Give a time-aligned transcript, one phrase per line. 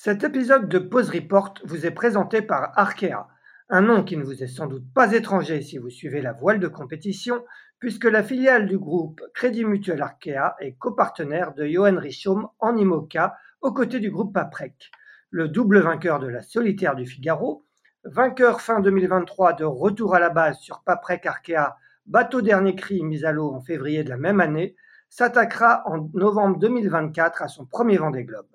[0.00, 3.26] Cet épisode de Pause Report vous est présenté par Arkea,
[3.68, 6.60] un nom qui ne vous est sans doute pas étranger si vous suivez la voile
[6.60, 7.44] de compétition,
[7.80, 13.34] puisque la filiale du groupe Crédit Mutuel Arkea est copartenaire de Johan Richaume en IMOCA
[13.60, 14.92] aux côtés du groupe Paprec.
[15.30, 17.66] Le double vainqueur de la solitaire du Figaro,
[18.04, 21.76] vainqueur fin 2023 de retour à la base sur Paprec Arkea,
[22.06, 24.76] bateau dernier cri mis à l'eau en février de la même année,
[25.08, 28.46] s'attaquera en novembre 2024 à son premier Vendée Globe.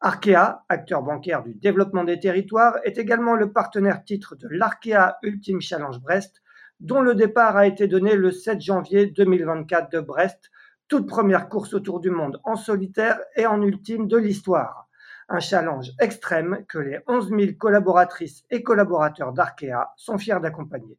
[0.00, 5.62] Arkea, acteur bancaire du développement des territoires, est également le partenaire titre de l'Arkea Ultime
[5.62, 6.42] Challenge Brest,
[6.80, 10.50] dont le départ a été donné le 7 janvier 2024 de Brest,
[10.88, 14.86] toute première course autour du monde en solitaire et en ultime de l'histoire.
[15.30, 20.98] Un challenge extrême que les 11 000 collaboratrices et collaborateurs d'Arkea sont fiers d'accompagner.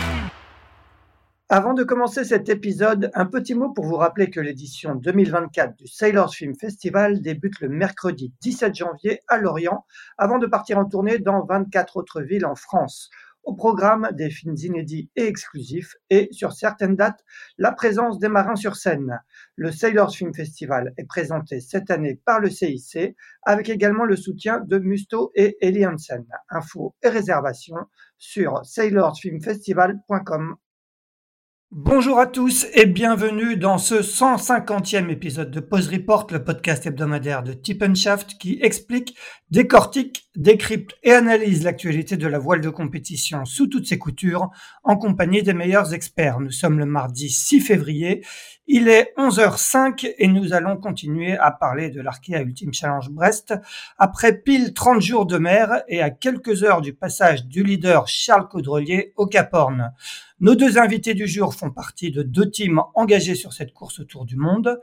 [1.53, 5.85] Avant de commencer cet épisode, un petit mot pour vous rappeler que l'édition 2024 du
[5.85, 9.85] Sailors Film Festival débute le mercredi 17 janvier à Lorient,
[10.17, 13.09] avant de partir en tournée dans 24 autres villes en France.
[13.43, 17.19] Au programme des films inédits et exclusifs et sur certaines dates,
[17.57, 19.19] la présence des marins sur scène.
[19.57, 23.13] Le Sailors Film Festival est présenté cette année par le CIC
[23.43, 26.23] avec également le soutien de Musto et Eli Hansen.
[26.49, 27.75] Infos et réservations
[28.17, 30.55] sur sailorsfilmfestival.com.
[31.73, 37.43] Bonjour à tous et bienvenue dans ce 150e épisode de Pause Report, le podcast hebdomadaire
[37.43, 37.55] de
[37.95, 39.15] Shaft qui explique,
[39.51, 44.49] décortique, décrypte et analyse l'actualité de la voile de compétition sous toutes ses coutures
[44.83, 46.39] en compagnie des meilleurs experts.
[46.39, 48.23] Nous sommes le mardi 6 février,
[48.67, 53.53] il est 11h05 et nous allons continuer à parler de l'Arkea Ultime Challenge Brest
[53.97, 58.47] après pile 30 jours de mer et à quelques heures du passage du leader Charles
[58.47, 59.91] Caudrelier au Cap Horn.
[60.39, 64.25] Nos deux invités du jour font partie de deux teams engagés sur cette course autour
[64.25, 64.79] du monde.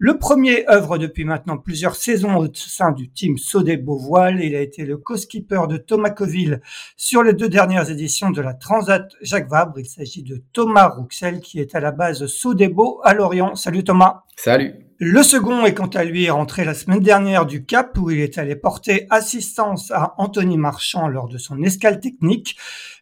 [0.00, 4.40] Le premier œuvre depuis maintenant plusieurs saisons au sein du team Sodé Beauvoile.
[4.44, 6.60] Il a été le co-skipper de Thomas Coville
[6.96, 9.80] sur les deux dernières éditions de la Transat Jacques Vabre.
[9.80, 13.56] Il s'agit de Thomas Rouxel qui est à la base Sodebo à Lorient.
[13.56, 14.22] Salut Thomas.
[14.36, 14.87] Salut.
[15.00, 18.36] Le second est quant à lui rentré la semaine dernière du Cap où il est
[18.36, 22.56] allé porter assistance à Anthony Marchand lors de son escale technique.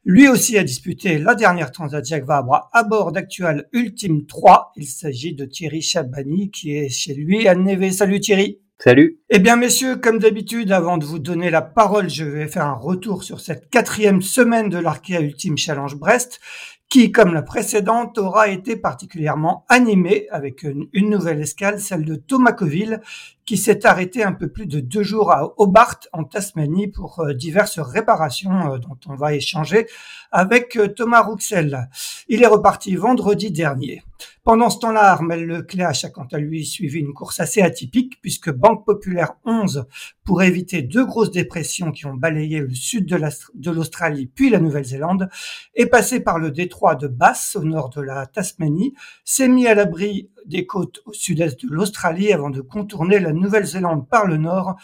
[0.05, 4.73] Lui aussi a disputé la dernière Transat Jacques Vabre à bord d'Actual Ultime 3.
[4.77, 7.91] Il s'agit de Thierry Chabani qui est chez lui à Neve.
[7.93, 8.59] Salut Thierry.
[8.79, 9.19] Salut.
[9.31, 12.75] Eh bien, messieurs, comme d'habitude, avant de vous donner la parole, je vais faire un
[12.75, 16.41] retour sur cette quatrième semaine de l'Arkea Ultime Challenge Brest
[16.89, 22.53] qui, comme la précédente, aura été particulièrement animée avec une, nouvelle escale, celle de Thomas
[22.53, 23.01] Coville,
[23.47, 27.33] qui s'est arrêté un peu plus de deux jours à Hobart, en Tasmanie, pour euh,
[27.33, 29.87] diverses réparations euh, dont on va échanger
[30.33, 31.89] avec euh, Thomas Rouxel.
[32.29, 34.03] Il est reparti vendredi dernier.
[34.43, 38.51] Pendant ce temps-là, Armel Lecléache a quant à lui suivi une course assez atypique puisque
[38.51, 39.87] Banque Populaire 11,
[40.25, 45.29] pour éviter deux grosses dépressions qui ont balayé le sud de l'Australie puis la Nouvelle-Zélande,
[45.75, 49.75] est passé par le détroit de Bass au nord de la Tasmanie, s'est mis à
[49.75, 54.77] l'abri des côtes au sud-est de l'Australie avant de contourner la Nouvelle-Zélande par le nord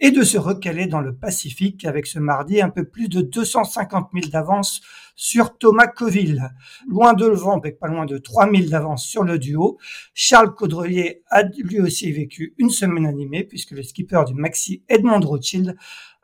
[0.00, 4.08] et de se recaler dans le Pacifique avec ce mardi un peu plus de 250
[4.14, 4.80] 000 d'avance
[5.14, 6.50] sur Thomas Coville.
[6.88, 9.78] Loin de le vent, mais pas loin de 3 000 d'avance sur le duo.
[10.14, 15.20] Charles Caudrelier a lui aussi vécu une semaine animée puisque le skipper du Maxi Edmond
[15.20, 15.76] Rothschild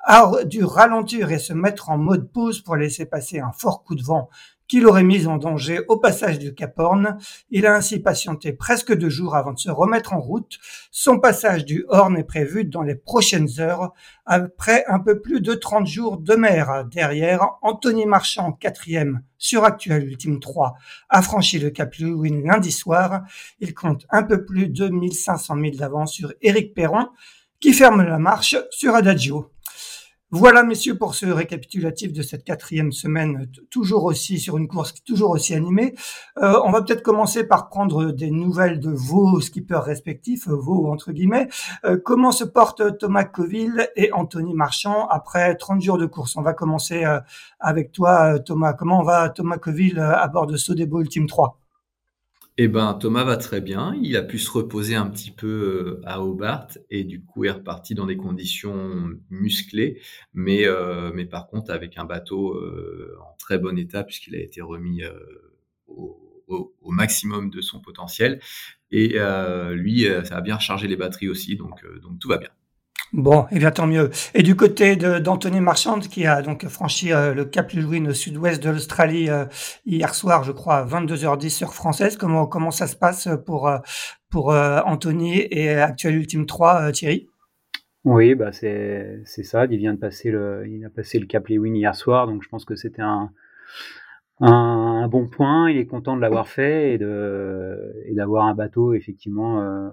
[0.08, 3.96] a dû ralentir et se mettre en mode pause pour laisser passer un fort coup
[3.96, 4.30] de vent
[4.68, 7.18] qui l'aurait mis en danger au passage du Cap Horn.
[7.50, 10.58] Il a ainsi patienté presque deux jours avant de se remettre en route.
[10.90, 13.92] Son passage du Horn est prévu dans les prochaines heures,
[14.24, 16.84] après un peu plus de 30 jours de mer.
[16.90, 20.74] Derrière, Anthony Marchand, quatrième sur Actuel Ultime 3,
[21.08, 23.22] a franchi le Cap Lewin lundi soir.
[23.60, 27.08] Il compte un peu plus de 1500 000 d'avance sur Eric Perron,
[27.60, 29.50] qui ferme la marche sur Adagio.
[30.38, 35.30] Voilà, messieurs, pour ce récapitulatif de cette quatrième semaine, toujours aussi sur une course toujours
[35.30, 35.94] aussi animée.
[36.42, 41.12] Euh, on va peut-être commencer par prendre des nouvelles de vos skippers respectifs, vos entre
[41.12, 41.48] guillemets.
[41.86, 46.36] Euh, comment se portent Thomas Coville et Anthony Marchand après 30 jours de course?
[46.36, 47.18] On va commencer euh,
[47.58, 48.74] avec toi, Thomas.
[48.74, 51.65] Comment va Thomas Coville à bord de Sodebo Ultime 3
[52.58, 53.94] eh ben, Thomas va très bien.
[54.02, 57.50] Il a pu se reposer un petit peu euh, à Hobart et du coup est
[57.50, 60.00] reparti dans des conditions musclées,
[60.32, 64.40] mais, euh, mais par contre avec un bateau euh, en très bon état puisqu'il a
[64.40, 65.02] été remis
[65.86, 66.22] au,
[66.90, 68.40] maximum de son potentiel.
[68.90, 69.18] Et
[69.72, 72.50] lui, ça a bien rechargé les batteries aussi, donc, donc tout va bien.
[73.12, 74.10] Bon, et eh bien tant mieux.
[74.34, 78.62] Et du côté d'Anthony Marchand, qui a donc franchi euh, le Cap Lewin au sud-ouest
[78.62, 79.44] de l'Australie euh,
[79.84, 83.78] hier soir, je crois, à 22h10 heure française, comment, comment ça se passe pour, euh,
[84.28, 87.28] pour Anthony et actuel Ultime 3, Thierry?
[88.04, 89.66] Oui, bah c'est ça.
[89.66, 92.48] Il vient de passer le, il a passé le Cap Lewin hier soir, donc je
[92.48, 93.30] pense que c'était un,
[94.40, 95.70] un, bon point.
[95.70, 99.90] Il est content de l'avoir fait et d'avoir un bateau effectivement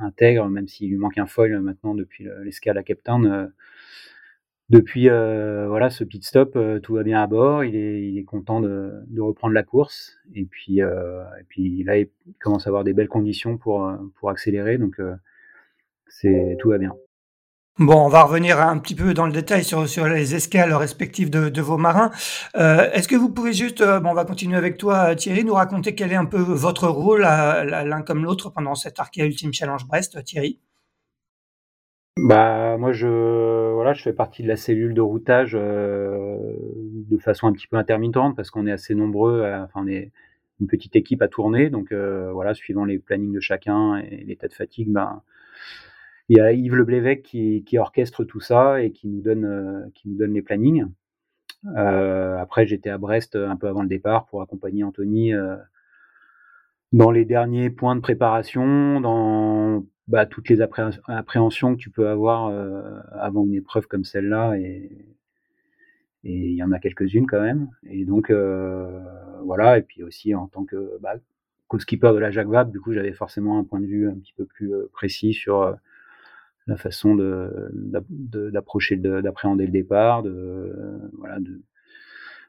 [0.00, 3.00] intègre, même s'il lui manque un foil maintenant depuis l'escale à Cape.
[3.08, 3.46] Euh,
[4.70, 7.64] depuis euh, voilà ce pit stop, euh, tout va bien à bord.
[7.64, 7.74] Il
[8.18, 10.18] est, content de, reprendre la course.
[10.34, 12.08] Et puis, et puis là, il
[12.40, 14.78] commence à avoir des belles conditions pour, pour accélérer.
[14.78, 15.00] Donc,
[16.08, 16.94] c'est tout va bien.
[17.78, 21.30] Bon, on va revenir un petit peu dans le détail sur, sur les escales respectives
[21.30, 22.10] de, vos marins.
[22.56, 25.54] Euh, Est-ce que vous pouvez juste, euh, bon, on va continuer avec toi Thierry, nous
[25.54, 29.86] raconter quel est un peu votre rôle l'un comme l'autre pendant cet Arkea Ultimate Challenge
[29.86, 30.58] Brest, Thierry?
[32.16, 36.36] Bah moi je voilà je fais partie de la cellule de routage euh,
[37.08, 40.10] de façon un petit peu intermittente parce qu'on est assez nombreux enfin on est
[40.60, 44.48] une petite équipe à tourner donc euh, voilà suivant les plannings de chacun et l'état
[44.48, 45.22] de fatigue ben
[46.28, 50.08] il y a Yves Leblévec qui, orchestre tout ça et qui nous donne, euh, qui
[50.08, 50.86] nous donne les plannings.
[51.76, 55.56] Euh, après, j'étais à Brest un peu avant le départ pour accompagner Anthony euh,
[56.92, 62.50] dans les derniers points de préparation, dans bah, toutes les appréhensions que tu peux avoir
[63.12, 64.56] avant une épreuve comme celle-là.
[64.56, 64.90] Et,
[66.24, 67.68] et il y en a quelques-unes quand même.
[67.90, 68.32] Et donc,
[69.44, 69.78] voilà.
[69.78, 71.16] Et puis aussi, en tant que bah,
[71.66, 74.32] co-skipper de la Jacques Vabre, du coup, j'avais forcément un point de vue un petit
[74.34, 75.76] peu plus précis sur
[76.68, 77.16] la façon
[77.72, 81.38] d'approcher, d'appréhender le départ, de, voilà,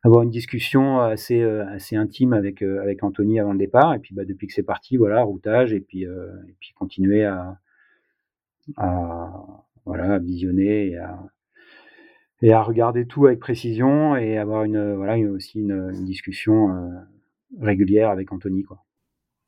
[0.03, 3.93] avoir une discussion assez, assez intime avec, avec Anthony avant le départ.
[3.93, 7.57] Et puis bah, depuis que c'est parti, voilà, routage et puis, et puis continuer à,
[8.75, 9.31] à,
[9.85, 11.19] voilà, visionner et à,
[12.41, 16.91] et à regarder tout avec précision et avoir une, voilà, aussi une, une discussion
[17.59, 18.63] régulière avec Anthony.
[18.63, 18.83] Quoi.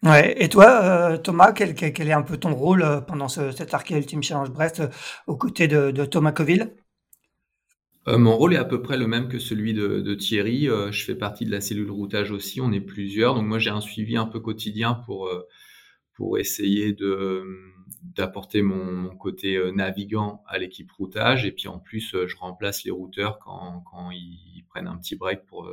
[0.04, 3.98] Et toi, euh, Thomas, quel, est un peu ton rôle euh, pendant ce, cet Arkea
[3.98, 4.88] Ultimate Challenge Brest euh,
[5.28, 6.74] aux côtés de, Thomas Coville?
[8.08, 10.66] Mon rôle est à peu près le même que celui de, Thierry.
[10.66, 12.60] je fais partie de la cellule routage aussi.
[12.60, 13.36] On est plusieurs.
[13.36, 15.30] Donc moi, j'ai un suivi un peu quotidien pour,
[16.40, 16.96] essayer
[18.02, 21.46] d'apporter mon, mon, côté navigant à l'équipe routage.
[21.46, 25.46] Et puis en plus, je remplace les routeurs quand, quand ils prennent un petit break
[25.46, 25.70] pour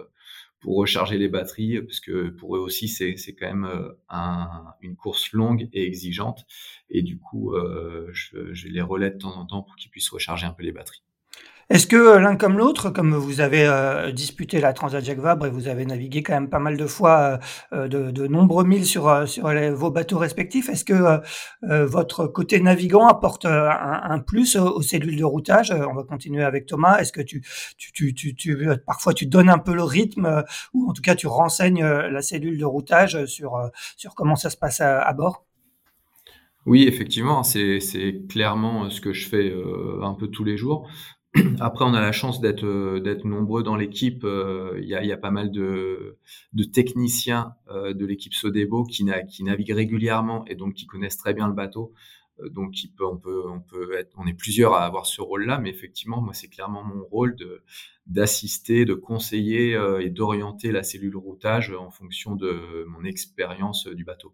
[0.60, 4.96] pour recharger les batteries, parce que pour eux aussi, c'est quand même euh, un, une
[4.96, 6.46] course longue et exigeante.
[6.90, 10.10] Et du coup, euh, je, je les relais de temps en temps pour qu'ils puissent
[10.10, 11.02] recharger un peu les batteries.
[11.70, 15.44] Est-ce que euh, l'un comme l'autre, comme vous avez euh, disputé la Transat Jacques Vabre
[15.44, 17.38] et vous avez navigué quand même pas mal de fois
[17.75, 19.03] euh, de, nombreux milles sur,
[19.75, 21.20] vos bateaux respectifs, est-ce que
[21.62, 25.70] votre côté navigant apporte un, plus aux, cellules de routage?
[25.70, 26.99] On va continuer avec Thomas.
[26.99, 27.43] Est-ce que tu,
[28.87, 32.58] parfois tu donnes un peu le rythme ou en tout cas tu renseignes la cellule
[32.58, 33.70] de routage sur,
[34.15, 35.44] comment ça se passe à bord?
[36.67, 37.81] Oui, effectivement, c'est
[38.29, 39.55] clairement ce que je fais
[40.03, 40.89] un peu tous les jours.
[41.61, 44.25] Après, on a la chance d'être euh, nombreux dans l'équipe.
[44.25, 46.19] Euh, il y, a, pas mal de,
[46.73, 51.55] techniciens euh, de l'équipe Sodebo qui, naviguent régulièrement et donc qui connaissent très bien le
[51.55, 51.93] bateau.
[52.51, 57.37] donc, on est plusieurs à avoir ce rôle-là, mais effectivement, moi, c'est clairement mon rôle
[58.06, 64.32] d'assister, de conseiller et d'orienter la cellule routage en fonction de mon expérience du bateau.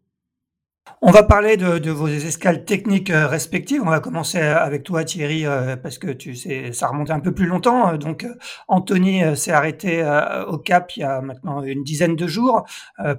[1.07, 3.83] On va parler de, vos escales techniques euh, respectives.
[3.83, 7.33] On va commencer avec toi, Thierry, euh, parce que tu sais, ça remonte un peu
[7.33, 7.91] plus longtemps.
[7.93, 8.27] Euh, donc,
[8.69, 10.03] Anthony s'est arrêté
[10.49, 12.65] au Cap il y a maintenant une dizaine de jours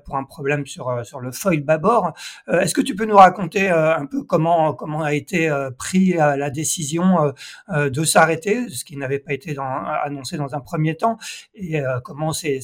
[0.04, 2.14] pour un problème sur sur le foil bâbord.
[2.52, 7.34] Est-ce que tu peux nous raconter un peu comment comment a été pris la décision
[7.70, 9.56] de s'arrêter, ce qui n'avait pas été
[10.04, 11.18] annoncé dans un premier temps,
[11.54, 12.60] et comment s'est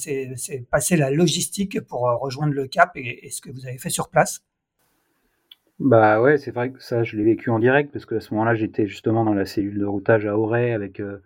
[0.71, 4.41] passé la logistique pour rejoindre le Cap et ce que vous avez fait sur place?
[5.81, 8.33] Bah ouais, c'est vrai que ça, je l'ai vécu en direct parce que à ce
[8.33, 11.17] moment-là, j'étais justement dans la cellule de routage à Auray avec euh,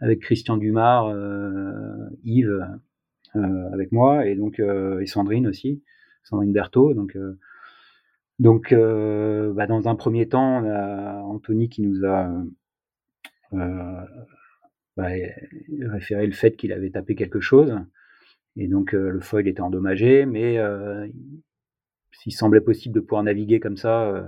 [0.00, 1.12] avec Christian Dumas,
[2.24, 2.66] Yves
[3.34, 5.82] avec moi et donc et Sandrine aussi,
[6.24, 6.94] Sandrine Berthaud.
[6.94, 7.16] Donc
[8.38, 12.32] donc, bah, dans un premier temps, on a Anthony qui nous a
[13.52, 15.08] bah,
[15.82, 17.78] référé le fait qu'il avait tapé quelque chose.
[18.56, 20.58] Et donc, le foil était endommagé, mais
[22.12, 24.24] s'il semblait possible de pouvoir naviguer comme ça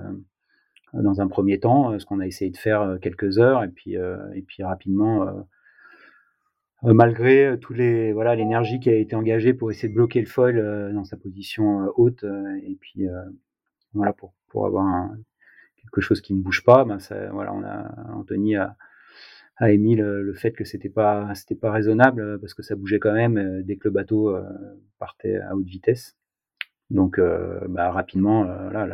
[0.92, 4.42] dans un premier temps, ce qu'on a essayé de faire quelques heures, et puis, et
[4.42, 5.26] puis rapidement,
[6.82, 10.92] malgré tous les voilà l'énergie qui a été engagée pour essayer de bloquer le foil
[10.94, 12.24] dans sa position haute,
[12.62, 13.06] et puis
[13.94, 15.10] voilà pour, pour avoir
[15.80, 17.52] quelque chose qui ne bouge pas, ben ça, voilà,
[18.14, 18.76] Anthony a,
[19.56, 23.12] a émis le, fait que c'était pas c'était pas raisonnable parce que ça bougeait quand
[23.12, 24.42] même euh, dès que le bateau euh,
[24.98, 26.16] partait à haute vitesse.
[26.92, 28.86] Donc euh, bah, rapidement là,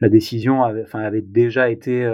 [0.00, 2.06] la, décision avait, déjà été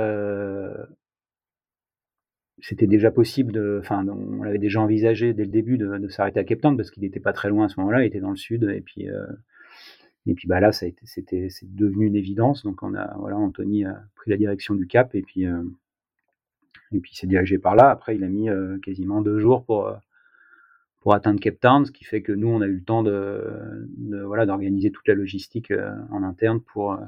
[2.62, 6.44] c'était déjà possible de, enfin, on l'avait déjà envisagé dès le début de, s'arrêter à
[6.44, 8.36] Cape Town parce qu'il n'était pas très loin à ce moment-là, il était dans le
[8.36, 9.08] sud et puis
[10.26, 12.62] et puis bah là, ça c'est devenu une évidence.
[12.62, 15.62] Donc on a, voilà, Anthony a pris la direction du cap et puis euh,
[17.12, 17.90] s'est dirigé par là.
[17.90, 19.96] Après, il a mis euh, quasiment deux jours pour euh,
[21.00, 23.42] pour atteindre Cape Town, ce qui fait que nous, on a eu le temps de,
[24.26, 25.72] voilà d'organiser toute la logistique
[26.10, 26.98] en interne pour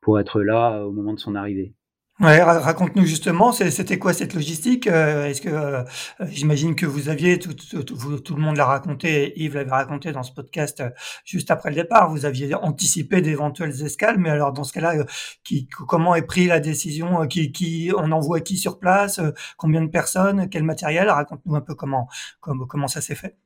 [0.00, 1.74] pour être là au moment de son arrivée.
[2.20, 5.82] Raconte-nous justement, c'était quoi cette logistique euh, Est-ce que euh,
[6.28, 7.54] j'imagine que vous aviez tout,
[8.34, 10.90] le monde l'a raconté, Yves l'avait raconté dans ce podcast euh,
[11.24, 12.10] juste après le départ.
[12.10, 15.02] Vous aviez anticipé d'éventuelles escales, mais alors dans ce cas-là,
[15.88, 19.20] comment est pris la décision qui, on envoie qui sur place
[19.56, 22.08] Combien de personnes Quel matériel Raconte-nous un peu comment
[22.86, 23.36] ça s'est fait.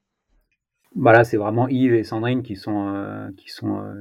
[0.97, 3.95] Voilà, c'est vraiment Yves et Sandrine qui sont qui sont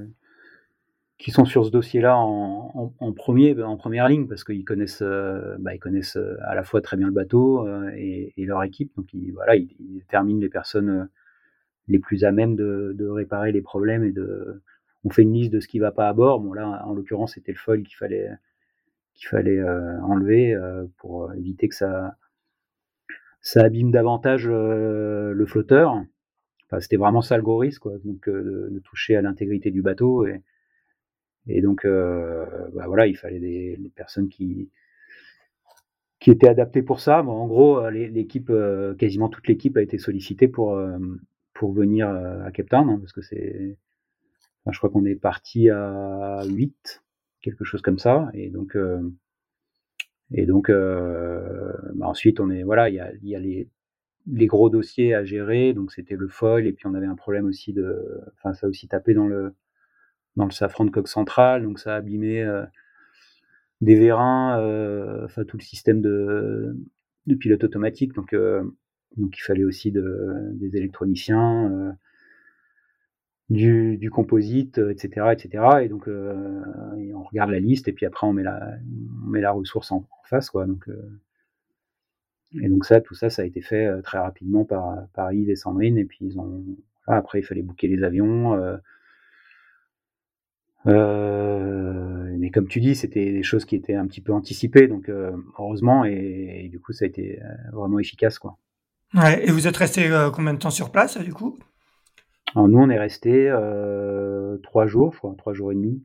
[1.17, 5.55] qui sont sur ce dossier-là en, en, premier, en première ligne, parce qu'ils connaissent, euh,
[5.60, 8.91] bah, ils connaissent euh, à la fois très bien le bateau euh, et, leur équipe.
[8.98, 11.10] Donc ils, voilà, ils, déterminent les personnes
[11.88, 14.62] les plus à même de, réparer les problèmes et de.
[15.05, 16.39] On fait une liste de ce qui va pas à bord.
[16.39, 18.29] Bon là, en l'occurrence, c'était le foil qu'il fallait
[19.13, 20.58] qu'il fallait enlever
[20.98, 22.17] pour éviter que ça
[23.41, 26.01] ça abîme davantage le flotteur.
[26.65, 27.93] Enfin, c'était vraiment ça le gros risque, quoi.
[28.05, 30.25] Donc de, toucher à l'intégrité du bateau
[31.48, 34.70] et donc, euh, bah voilà, il fallait des, personnes qui
[36.20, 37.22] qui étaient adaptées pour ça.
[37.22, 40.80] Bon, en gros, euh, l'équipe, euh, quasiment toute l'équipe a été sollicitée pour
[41.54, 43.78] pour venir à Cape Town, hein, parce que c'est,
[44.70, 47.04] je crois qu'on est parti à 8,
[47.42, 48.78] quelque chose comme ça, et donc
[50.32, 53.70] et donc bah ensuite on est voilà, il y a, y a les
[54.28, 57.46] les gros dossiers à gérer, donc c'était le foil, et puis on avait un problème
[57.46, 59.54] aussi de, enfin ça aussi tapé dans le
[60.36, 62.66] dans le safran de coque centrale, donc ça a abîmé euh,
[63.82, 66.75] des vérins, euh, enfin tout le système de,
[67.28, 68.63] de pilote automatique, donc, euh,
[69.18, 71.96] donc il fallait aussi de, des électroniciens,
[73.50, 75.63] du, composite, etc., etc.
[75.84, 80.50] Et donc on regarde la liste et puis après on met la, ressource en, face,
[80.50, 80.66] quoi.
[80.66, 80.90] Donc
[82.60, 86.00] et donc tout ça, a été fait très rapidement par, par Yves et Sandrine.
[86.00, 86.36] Et puis
[87.06, 88.80] après il fallait booker les avions.
[90.86, 95.32] Mais comme tu dis, c'était des choses qui étaient un petit peu anticipées, donc euh,
[95.58, 98.58] heureusement, et, du coup, ça a été euh, vraiment efficace, quoi.
[99.13, 101.58] Ouais, et vous êtes resté combien de temps sur place, du coup?
[102.56, 103.50] Alors, Nous, on est resté
[104.63, 106.04] trois jours, je trois jours et demi.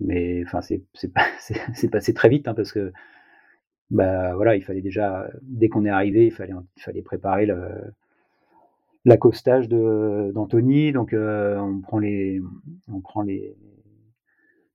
[0.00, 0.60] mais enfin,
[1.74, 2.92] c'est passé très vite, hein, parce que
[3.90, 7.92] bah voilà, il fallait déjà, dès qu'on est arrivé, il fallait, il fallait préparer le,
[9.04, 10.92] l'accostage d'Anthony.
[10.92, 12.40] Donc euh, on prend les
[12.88, 13.56] on prend les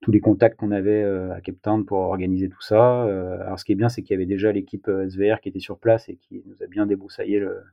[0.01, 3.05] tous les contacts qu'on avait euh, à Cape Town pour organiser tout ça.
[3.05, 5.59] Euh, alors ce qui est bien, c'est qu'il y avait déjà l'équipe SVR qui était
[5.59, 7.63] sur place et qui nous a bien débroussaillé le,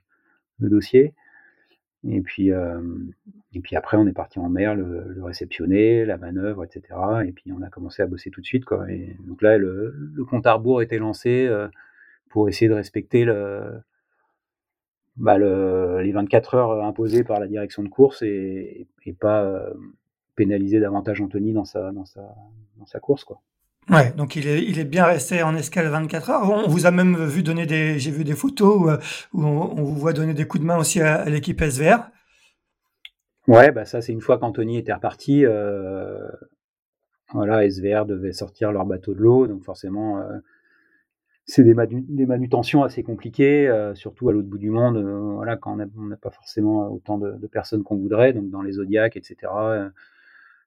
[0.59, 1.13] dossier.
[2.09, 6.83] Et puis, et puis après, on est parti en mer, le, réceptionner, la manœuvre, etc.
[7.27, 8.65] Et puis on a commencé à bosser tout de suite.
[8.65, 8.91] Quoi.
[8.91, 11.49] Et donc là, le, le compte à rebours était lancé
[12.29, 13.83] pour essayer de respecter le,
[15.17, 19.43] bah, le, les 24 heures euh, imposées par la direction de course et, et pas
[19.43, 19.73] euh,
[20.37, 22.35] pénaliser davantage Anthony dans sa, dans sa,
[22.79, 23.25] dans sa course.
[23.25, 23.41] Quoi.
[23.91, 26.51] Ouais, donc il est, il est bien resté en escale 24 heures.
[26.51, 28.99] On vous a même vu donner des, j'ai vu des photos où, euh,
[29.33, 32.09] où on, vous voit donner des coups de main aussi à, l'équipe SVR.
[33.49, 35.45] Ouais, bah ça c'est une fois qu'Anthony était reparti.
[35.45, 36.29] Euh,
[37.33, 40.39] voilà, SVR devait sortir leur bateau de l'eau, donc forcément euh,
[41.45, 41.75] c'est des,
[42.27, 46.17] manutentions assez compliquées, euh, surtout à l'autre bout du monde, euh, voilà, quand on n'a
[46.17, 49.53] pas forcément autant de, personnes qu'on voudrait, donc dans les zodiacs, etc.
[49.53, 49.91] Euh,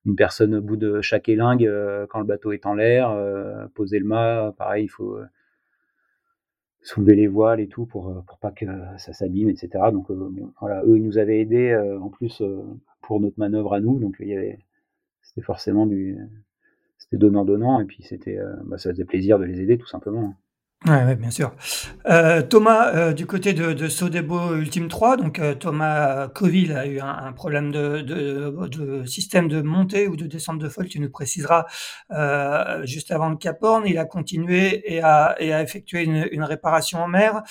[0.05, 1.67] une personne au bout de chaque élingue
[2.10, 3.17] quand le bateau est en l'air,
[3.74, 5.17] poser le mât, pareil, il faut
[6.84, 8.67] soulever les voiles et tout pour pour pas que
[8.98, 9.70] ça s'abîme, etc.
[9.91, 10.12] Donc
[10.62, 12.44] voilà, eux ils nous avaient aidés en plus
[13.01, 14.22] pour notre manœuvre à nous, donc
[15.24, 16.20] c'était forcément du
[17.00, 20.36] c'était donnant donnant et puis c'était bah, ça faisait plaisir de les aider tout simplement.
[20.88, 21.51] Ouais, bien sûr.
[22.06, 26.86] Euh, Thomas, euh, du côté de, de Sodebo Ultime 3, donc euh, Thomas Coville a
[26.86, 31.65] eu un, problème de, système de montée ou de descente de foil, tu nous préciseras,
[32.84, 33.84] juste avant le Cap Horn.
[33.88, 37.42] Il a continué et a, effectué une, réparation en mer.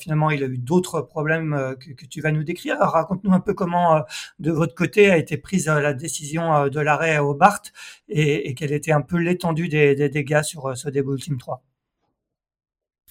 [0.00, 2.78] finalement, il a eu d'autres problèmes que, que, tu vas nous décrire.
[2.80, 4.02] Raconte-nous un peu comment,
[4.40, 7.62] de votre côté, a été prise la décision de l'arrêt au Bart
[8.08, 11.62] et, et quelle était un peu l'étendue des, des dégâts sur Sodebo Ultime 3.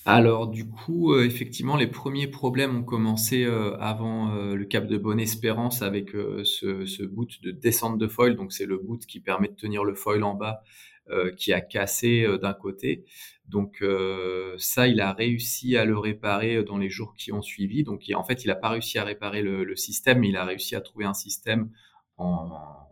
[0.05, 4.85] Alors du coup, euh, effectivement, les premiers problèmes ont commencé euh, avant euh, le cap
[4.85, 8.35] de Bonne-Espérance avec ce, ce, boot de descente de foil.
[8.35, 10.61] Donc c'est le boot qui permet de tenir le foil en bas,
[11.37, 13.05] qui a cassé d'un côté.
[13.47, 13.83] Donc
[14.57, 17.83] ça, il a réussi à le réparer dans les jours qui ont suivi.
[17.83, 20.75] Donc en fait, il n'a pas réussi à réparer le, système, mais il a réussi
[20.75, 21.69] à trouver un système
[22.17, 22.87] en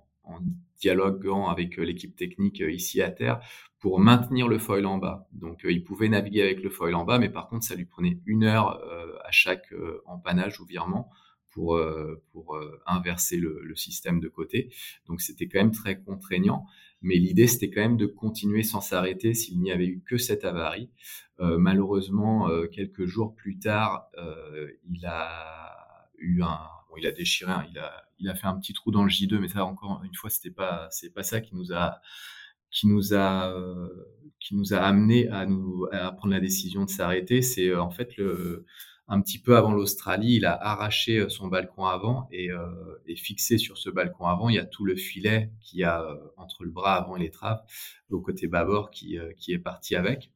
[0.82, 3.40] dialoguant avec l'équipe technique ici à terre
[3.82, 5.28] pour maintenir le foil en bas.
[5.34, 7.86] Donc euh, il pouvait naviguer avec le foil en bas, mais par contre ça lui
[7.86, 11.10] prenait une heure euh, à chaque euh, empannage ou virement
[11.54, 11.78] pour,
[12.32, 14.74] pour inverser le, système de côté.
[15.06, 16.66] Donc c'était quand même très contraignant,
[17.02, 20.46] mais l'idée c'était quand même de continuer sans s'arrêter s'il n'y avait eu que cette
[20.46, 20.90] avarie.
[21.40, 24.10] malheureusement, quelques jours plus tard,
[24.90, 26.58] il a eu un,
[26.98, 29.48] il a déchiré, il a, il a fait un petit trou dans le J2, mais
[29.48, 32.02] ça encore une fois c'était pas, c'est pas ça qui nous a
[32.72, 33.90] qui nous a euh,
[34.40, 37.92] qui nous a amené à nous à prendre la décision de s'arrêter, c'est euh, en
[37.92, 38.66] fait le
[39.08, 42.50] un petit peu avant l'Australie, il a arraché euh, son balcon avant et,
[43.08, 46.06] et, fixé sur ce balcon avant, il y a tout le filet qui a
[46.38, 47.62] entre le bras avant et l'étrave
[48.10, 50.32] au côté bâbord qui, qui est parti avec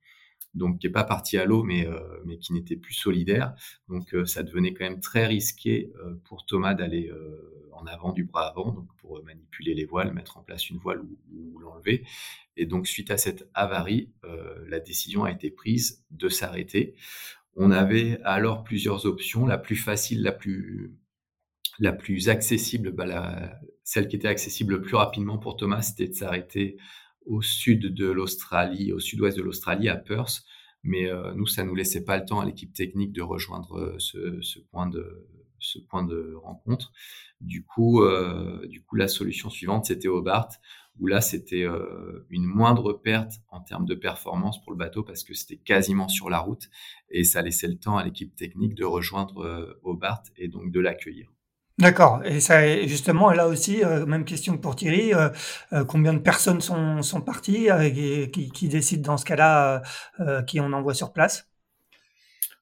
[0.56, 3.54] donc qui est pas parti à l'eau, mais, euh, mais qui n'était plus solidaire.
[3.90, 7.12] Donc euh, ça devenait quand même très risqué euh, pour Thomas d'aller
[7.74, 11.02] en avant du bras avant, donc pour manipuler les voiles, mettre en place une voile
[11.02, 12.06] ou, l'enlever.
[12.56, 14.12] Et donc suite à cette avarie,
[14.68, 16.96] la décision a été prise de s'arrêter.
[17.58, 19.46] On avait alors plusieurs options.
[19.46, 20.96] La plus facile, la plus
[21.80, 26.14] la plus accessible, bah celle qui était accessible le plus rapidement pour Thomas, c'était de
[26.14, 26.78] s'arrêter
[27.26, 30.44] au sud de l'Australie, au sud-ouest de l'Australie, à Perth.
[30.84, 33.96] Mais euh, nous, ça nous laissait pas le temps à l'équipe technique de rejoindre euh,
[34.00, 35.26] ce, point de
[35.60, 36.92] ce point de rencontre.
[37.42, 40.50] Du coup, euh, du coup, la solution suivante, c'était Hobart,
[41.00, 45.24] où là, c'était euh, une moindre perte en termes de performance pour le bateau parce
[45.24, 46.70] que c'était quasiment sur la route
[47.10, 51.35] et ça laissait le temps à l'équipe technique de rejoindre Hobart et donc de l'accueillir.
[51.78, 52.22] D'accord.
[52.24, 55.14] Et ça, justement, là aussi, euh, même question pour Thierry.
[55.14, 55.30] Euh,
[55.74, 59.82] euh, combien de personnes sont, sont parties et qui, décident dans ce cas-là
[60.48, 61.50] qui on envoie sur place?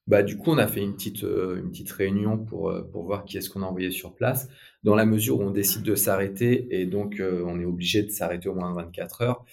[0.06, 3.38] Bah, du coup, on a fait une petite, une petite réunion pour, pour voir qui
[3.38, 4.48] est-ce qu'on a envoyé sur place.
[4.82, 8.48] Dans la mesure où on décide de s'arrêter et donc on est obligé de s'arrêter
[8.48, 9.44] au moins 24 heures,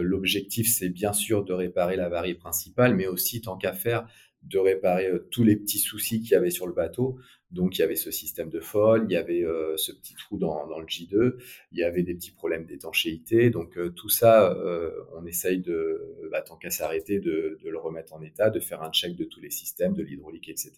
[0.00, 4.06] l'objectif c'est bien sûr de réparer la varie principale, mais aussi tant qu'à faire
[4.42, 7.18] de réparer tous les petits soucis qu'il y avait sur le bateau.
[7.50, 10.36] Donc il y avait ce système de folle, il y avait euh, ce petit trou
[10.36, 11.34] dans, dans, le J2,
[11.72, 13.48] il y avait des petits problèmes d'étanchéité.
[13.48, 17.78] Donc euh, tout ça, euh, on essaye de, bah, tant qu'à s'arrêter, de, de, le
[17.78, 20.72] remettre en état, de faire un check de tous les systèmes, de l'hydraulique, etc.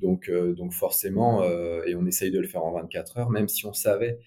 [0.00, 1.44] Donc, donc forcément,
[1.84, 4.18] et on essaye de le faire en 24 heures, même si on savait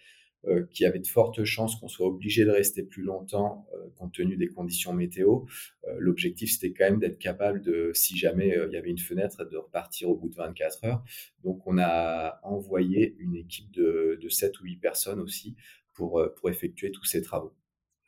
[0.47, 4.13] euh, qu'il avait de fortes chances qu'on soit obligé de rester plus longtemps euh, compte
[4.13, 5.41] tenu des conditions météo.
[5.87, 9.45] Euh, l'objectif, c'était quand même d'être capable de, si jamais il y avait une fenêtre,
[9.45, 11.03] de repartir au bout de 24 heures.
[11.43, 15.55] Donc, on a envoyé une équipe de, de 7 ou 8 personnes aussi
[15.93, 17.53] pour, pour effectuer tous ces travaux.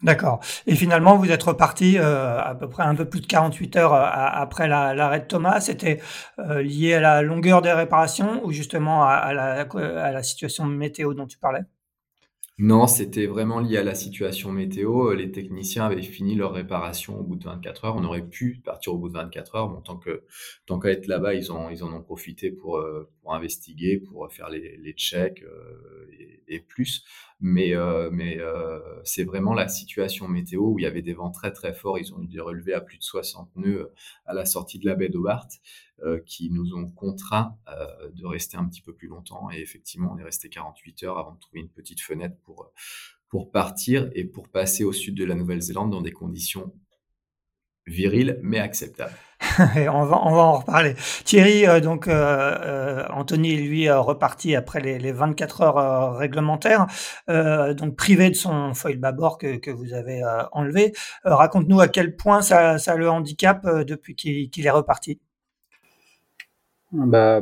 [0.04, 0.42] D'accord.
[0.68, 3.94] Et finalement, vous êtes reparti euh, à peu près un peu plus de 48 heures
[3.94, 5.62] après l'arrêt de Thomas.
[5.62, 6.02] C'était
[6.40, 11.14] euh, lié à la longueur des réparations ou justement à, la, à la situation météo
[11.14, 11.62] dont tu parlais?
[12.58, 15.14] Non, c'était vraiment lié à la situation météo.
[15.14, 17.96] Les techniciens avaient fini leur réparation au bout de 24 heures.
[17.98, 19.68] On aurait pu partir au bout de 24 heures.
[19.68, 20.24] Bon, tant que
[20.66, 24.78] tant qu'à être là-bas, ils en ont profité pour euh, pour investiguer, pour faire les
[24.78, 26.08] les checks euh,
[26.48, 27.04] et, plus.
[27.42, 28.40] Mais euh, mais
[29.04, 32.00] c'est vraiment la situation météo où il y avait des vents très très forts.
[32.00, 33.92] Ils ont eu des relevés à plus de 60 nœuds
[34.26, 35.48] à la sortie de la baie d'Hobart.
[36.04, 39.50] Euh, qui nous ont contraints euh, de rester un petit peu plus longtemps.
[39.50, 42.70] Et effectivement, on est resté 48 heures avant de trouver une petite fenêtre pour,
[43.30, 46.74] pour partir et pour passer au sud de la Nouvelle-Zélande dans des conditions
[47.88, 49.16] viriles mais acceptables.
[49.92, 50.96] on, va, en reparler.
[51.24, 56.88] Thierry, euh, donc euh, Anthony, lui, reparti après les, les 24 heures réglementaires,
[57.28, 60.94] donc privé de son foil bâbord que, vous avez enlevé.
[61.24, 65.20] Raconte-nous à quel point ça, le handicap depuis qu'il est reparti.
[66.92, 67.42] bah,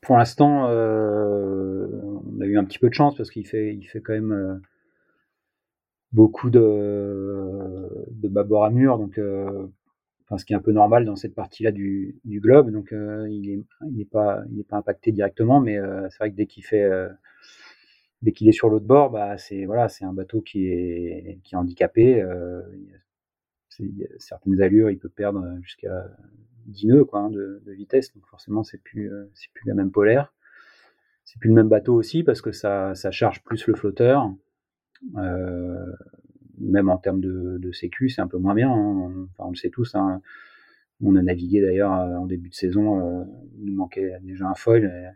[0.00, 4.00] pour l'instant, on a eu un petit peu de chance parce qu'il fait, il fait
[4.00, 4.60] quand même
[6.12, 9.18] beaucoup de, de bâbord à mur, donc
[10.24, 12.70] enfin, ce qui est un peu normal dans cette partie-là du, du, globe.
[12.70, 15.78] Donc il est, il est pas, pas impacté directement, mais
[16.10, 16.88] c'est vrai que dès qu'il fait
[18.24, 21.54] dès qu'il est sur l'autre bord, bah, c'est voilà, c'est un bateau qui est, qui
[21.54, 22.22] est handicapé.
[22.22, 22.62] Euh,
[24.18, 26.06] certaines allures, il peut perdre jusqu'à
[26.66, 28.12] 10 nœuds quoi, hein, de, vitesse.
[28.14, 30.32] Donc forcément, c'est plus, euh, c'est plus la même polaire.
[31.24, 34.32] C'est plus le même bateau aussi parce que ça, ça charge plus le flotteur.
[36.60, 38.70] Euh, même en termes de, de sécu, c'est un peu moins bien.
[38.70, 39.28] Hein.
[39.38, 39.94] On le sait tous.
[39.94, 40.20] Hein.
[41.02, 43.26] On a navigué d'ailleurs en début de saison.
[43.58, 45.14] il nous manquait déjà un foil.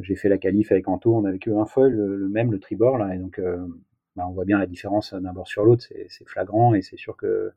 [0.00, 2.98] J'ai fait la qualif avec Anto, on n'avait que un foil, le, même, le tribord,
[2.98, 3.66] là, et donc euh,
[4.14, 7.16] bah, on voit bien la différence d'un bord sur l'autre, c'est flagrant, et c'est sûr
[7.16, 7.52] que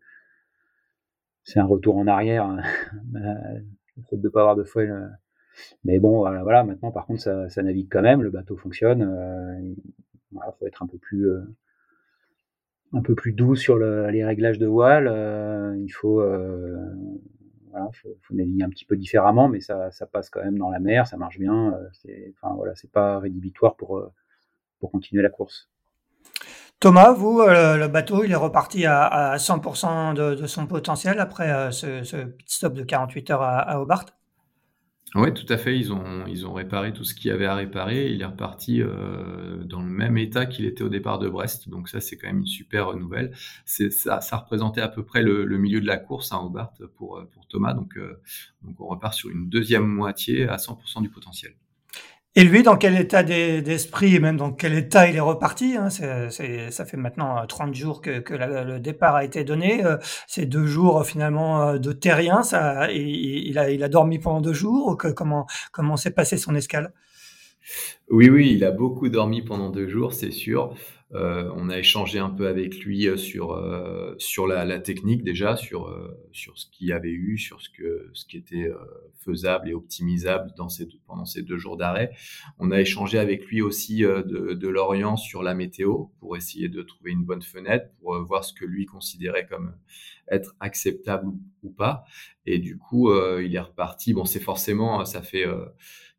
[1.43, 2.61] c'est un retour en arrière, hein.
[3.13, 4.89] le fait de ne pas avoir de foil.
[4.89, 5.07] Euh.
[5.83, 9.59] Mais bon, voilà, maintenant par contre ça, ça, navigue quand même, le bateau fonctionne, euh,
[10.31, 11.27] il faut être un peu plus
[12.93, 15.77] un peu plus doux sur le, les réglages de voile.
[15.79, 16.21] il faut
[17.71, 20.79] voilà, faut, faut, naviguer un petit peu différemment, mais ça, passe quand même dans la
[20.79, 21.73] mer, ça marche bien.
[21.73, 24.11] Euh, c'est, enfin voilà, c'est pas rédhibitoire pour euh,
[24.79, 25.69] pour continuer la course.
[26.79, 32.03] Thomas, vous, euh, le bateau, il est reparti à, 100% de, son potentiel après ce,
[32.03, 34.05] ce, pit stop de 48 heures à, à Hobart?
[35.15, 35.77] Oui, tout à fait.
[35.77, 38.11] Ils ont, ils ont réparé tout ce qu'il y avait à réparer.
[38.11, 41.67] Il est reparti euh, dans le même état qu'il était au départ de Brest.
[41.67, 43.33] Donc ça, c'est quand même une super nouvelle.
[43.65, 47.47] Ça, ça représentait à peu près le, milieu de la course, hein, Hobart, pour, pour
[47.47, 47.73] Thomas.
[47.73, 48.21] Donc, euh,
[48.61, 51.55] donc on repart sur une deuxième moitié à 100% du potentiel.
[52.37, 55.89] Et lui, dans quel état d'esprit et même dans quel état il est reparti hein,
[55.89, 59.83] Ça fait maintenant 30 euh, jours que, le départ a été donné.
[59.85, 62.41] Euh, c'est deux jours finalement euh, de terrien.
[62.41, 64.97] Ça, il, a, il a dormi pendant deux jours.
[65.13, 66.93] Comment, comment s'est passé son escale?
[68.09, 70.73] Oui, oui, il a beaucoup dormi pendant deux jours, c'est sûr.
[71.13, 75.57] Euh, on a échangé un peu avec lui euh, sur euh, sur la, technique déjà,
[75.57, 75.93] sur
[76.31, 78.71] sur ce qu'il y avait eu, sur ce que ce qui était
[79.19, 80.53] faisable et optimisable
[81.05, 82.11] pendant ces deux jours d'arrêt.
[82.59, 86.81] On a échangé avec lui aussi de, de l'Orient sur la météo pour essayer de
[86.81, 89.75] trouver une bonne fenêtre pour voir ce que lui considérait comme
[90.29, 91.27] être acceptable
[91.63, 92.05] ou, pas.
[92.45, 94.13] Et du coup, il est reparti.
[94.13, 95.45] Bon, c'est forcément ça fait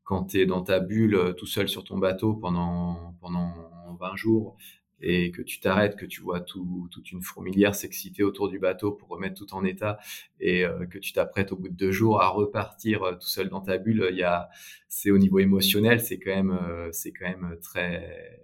[0.05, 3.55] quand tu es dans ta bulle tout seul sur ton bateau pendant pendant
[3.99, 4.57] 20 jours
[5.03, 8.93] et que tu t'arrêtes, que tu vois tout, toute une fourmilière s'exciter autour du bateau
[8.93, 9.99] pour remettre tout en état
[10.41, 13.49] et euh, que tu t'apprêtes au bout de deux jours à repartir euh, tout seul
[13.49, 14.49] dans ta bulle, il y a,
[14.89, 18.41] c'est au niveau émotionnel, c'est quand même, euh, c'est quand même très,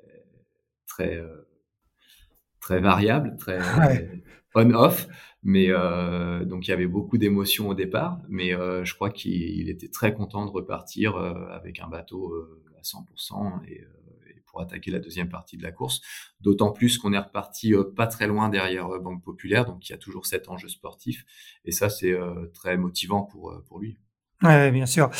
[0.87, 1.23] très,
[2.61, 3.59] très variable, très
[4.55, 5.07] on-off.
[5.45, 5.69] Mais
[6.47, 10.45] donc il y avait beaucoup d'émotions au départ, mais je crois qu'il était très content
[10.45, 12.35] de repartir avec un bateau
[12.77, 13.87] à 100% et
[14.59, 16.01] pour attaquer la deuxième partie de la course.
[16.41, 19.93] D'autant plus qu'on est reparti euh, pas très loin derrière euh, Banque Populaire, donc il
[19.93, 21.25] y a toujours cet enjeu sportif.
[21.65, 23.99] Et ça, c'est euh, très motivant pour, pour lui.
[24.43, 25.11] Oui, bien sûr.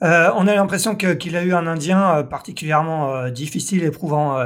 [0.00, 4.42] on a l'impression qu'il a eu un Indien particulièrement difficile, éprouvant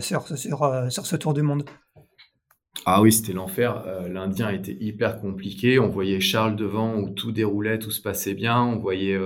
[0.00, 1.64] sur, sur, sur ce tour du monde.
[2.86, 3.84] Ah oui, c'était l'enfer.
[4.08, 5.78] L'Indien était hyper compliqué.
[5.78, 8.60] On voyait Charles devant où tout déroulait, tout se passait bien.
[8.60, 9.16] On voyait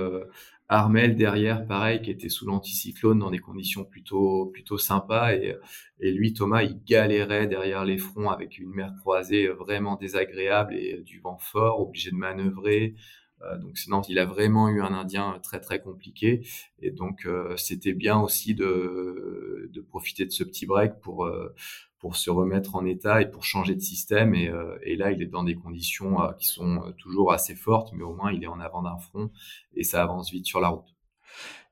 [0.73, 5.35] Armel derrière, pareil, qui était sous l'anticyclone dans des conditions plutôt plutôt sympas.
[5.35, 5.57] Et,
[6.01, 11.03] et lui, Thomas, il galérait derrière les fronts avec une mer croisée vraiment désagréable et
[11.03, 12.95] du vent fort, obligé de manœuvrer.
[13.43, 16.47] Euh, donc sinon, il a vraiment eu un Indien très très compliqué.
[16.81, 21.55] Et donc euh, c'était bien aussi de, de profiter de ce petit break pour euh,
[22.03, 24.35] pour se remettre en état et pour changer de système.
[24.35, 27.55] Et, euh, et là, il est dans des conditions euh, qui sont euh, toujours assez
[27.55, 29.31] fortes, mais au moins il est en avant d'un front
[29.75, 30.97] et ça avance vite sur la route.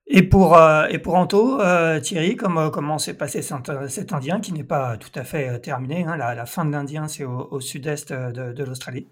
[0.07, 0.59] Et pour,
[0.91, 1.61] et pour Anto,
[2.01, 6.17] Thierry, comment, comment s'est passé cet, Indien qui n'est pas tout à fait terminé hein,
[6.17, 9.07] la, la, fin de l'Indien, c'est au, sud-est de, de l'Australie?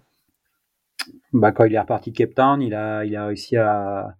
[1.31, 4.17] Bah, Quand il est reparti de Cape Town, il a, il a réussi à,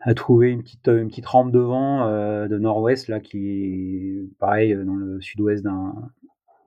[0.00, 4.38] à trouver une petite une petite rampe de vent euh, de nord-ouest là qui est
[4.38, 5.94] pareil euh, dans le sud-ouest d'un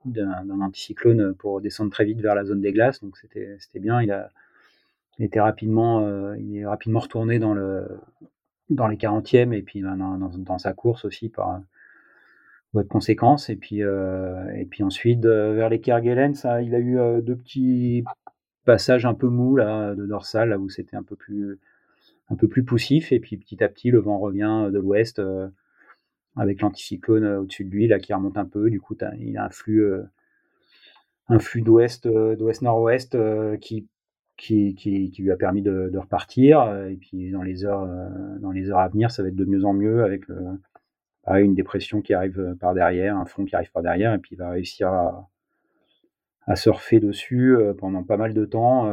[0.04, 3.00] d'un anticyclone pour descendre très vite vers la zone des glaces.
[3.00, 4.02] Donc c'était c'était bien.
[4.02, 4.30] Il a
[5.18, 7.88] il rapidement euh, il est rapidement retourné dans le
[8.68, 11.60] dans les 40e et puis dans, dans, dans sa course aussi par
[12.74, 13.48] de conséquence.
[13.48, 18.04] Et puis et puis ensuite vers les Kerguelen il a eu deux petits
[18.64, 21.60] passages un peu mous là de dorsal là où c'était un peu plus
[22.30, 23.12] un peu plus poussif.
[23.12, 25.48] Et puis petit à petit, le vent revient de l'ouest euh,
[26.36, 28.70] avec l'anticyclone euh, au-dessus de lui, là, qui remonte un peu.
[28.70, 30.02] Du coup, il a un flux, euh,
[31.56, 33.16] d'ouest, d'ouest-nord-ouest
[33.58, 33.88] qui
[34.38, 36.86] lui a permis de, repartir.
[36.88, 37.86] Et puis dans les heures,
[38.40, 40.36] dans les heures à venir, ça va être de mieux en mieux avec le,
[41.40, 44.38] une dépression qui arrive par derrière, un front qui arrive par derrière, et puis il
[44.38, 48.90] va réussir à, surfer dessus pendant pas mal de temps.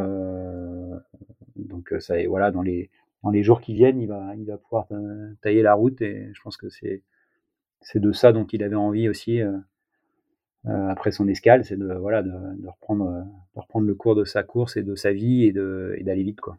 [1.56, 2.90] donc ça, voilà, dans les
[3.24, 4.88] dans les jours qui viennent, il va pouvoir
[5.42, 7.04] tailler la route, et je pense que c'est
[7.82, 9.58] c'est de ça dont il avait envie aussi euh,
[10.66, 13.22] après son escale, c'est de, voilà, de, de, reprendre, euh,
[13.56, 16.42] de reprendre le cours de sa course et de sa vie et d'aller vite.
[16.42, 16.58] Quoi.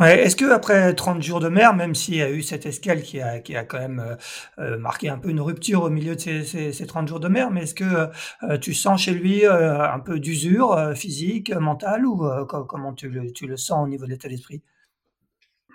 [0.00, 3.20] Est-ce que après 30 jours de mer, même s'il y a eu cette escale qui
[3.20, 4.14] a, qui a quand même euh,
[4.60, 7.26] euh marqué un peu une rupture au milieu de ces, ces, ces 30 jours de
[7.26, 8.08] mer, mais est-ce que
[8.44, 13.32] euh, tu sens chez lui euh, un peu d'usure physique, mentale, ou comment tu le,
[13.32, 14.62] tu le sens au niveau de l'état d'esprit?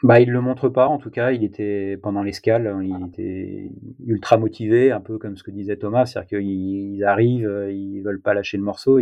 [0.04, 1.32] Bah, il le montre pas, en tout cas.
[1.32, 3.72] Il était pendant l'escale, il était
[4.06, 8.34] ultra motivé, un peu comme ce que disait Thomas, c'est-à-dire qu'ils arrivent, ils veulent pas
[8.34, 9.00] lâcher le morceau.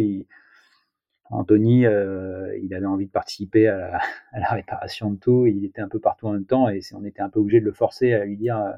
[1.31, 3.97] Anthony, euh, il avait envie de participer à la,
[4.33, 5.47] à la, réparation de tout.
[5.47, 7.65] Il était un peu partout en même temps et on était un peu obligé de
[7.65, 8.71] le forcer à lui dire, euh,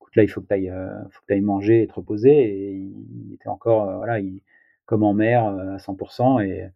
[0.00, 2.32] écoute là, il faut que tu ailles, euh, manger et te reposer.
[2.32, 4.40] Et il était encore, euh, voilà, il,
[4.86, 6.68] comme en mer à 100% et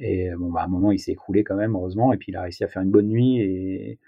[0.00, 2.12] et bon, bah, à un moment, il s'est écroulé quand même, heureusement.
[2.12, 3.40] Et puis, il a réussi à faire une bonne nuit.
[3.40, 3.98] Et,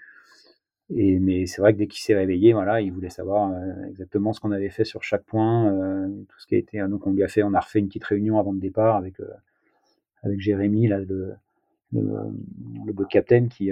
[0.95, 4.33] et mais c'est vrai que dès qu'il s'est réveillé, voilà, il voulait savoir euh, exactement
[4.33, 6.79] ce qu'on avait fait sur chaque point, euh, tout ce qui a été.
[6.87, 9.19] Donc, on lui a fait, on a refait une petite réunion avant le départ avec
[9.19, 9.29] euh,
[10.23, 11.35] avec Jérémy, là, le,
[11.93, 12.01] le,
[12.85, 13.71] le captain, qui,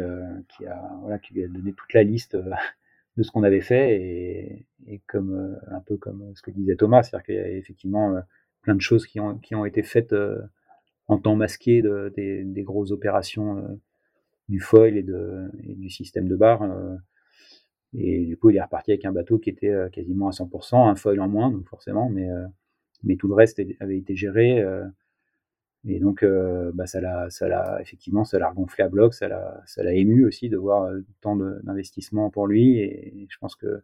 [0.49, 3.95] qui a voilà, qui lui a donné toute la liste de ce qu'on avait fait
[3.95, 8.15] et, et comme un peu comme ce que disait Thomas, c'est-à-dire qu'il y a effectivement
[8.61, 10.13] plein de choses qui ont qui ont été faites
[11.07, 13.67] en temps masqué de, des, des, grosses opérations euh,
[14.49, 16.63] du foil et, de, et, du système de barre.
[16.63, 16.95] Euh,
[17.93, 20.89] et du coup, il est reparti avec un bateau qui était euh, quasiment à 100%,
[20.89, 22.27] un foil en moins, donc forcément, mais,
[23.03, 24.63] mais tout le reste avait été géré.
[25.87, 26.25] et donc,
[26.73, 29.93] bah, ça l'a, ça l'a, effectivement, ça l'a regonflé à bloc, ça l'a, ça l'a
[29.93, 30.91] ému aussi de voir
[31.21, 32.79] tant d'investissement pour lui.
[32.79, 33.81] Et je pense que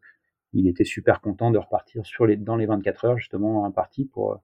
[0.54, 4.04] il était super content de repartir sur les, dans les 24 heures, justement, un parti
[4.04, 4.42] pour,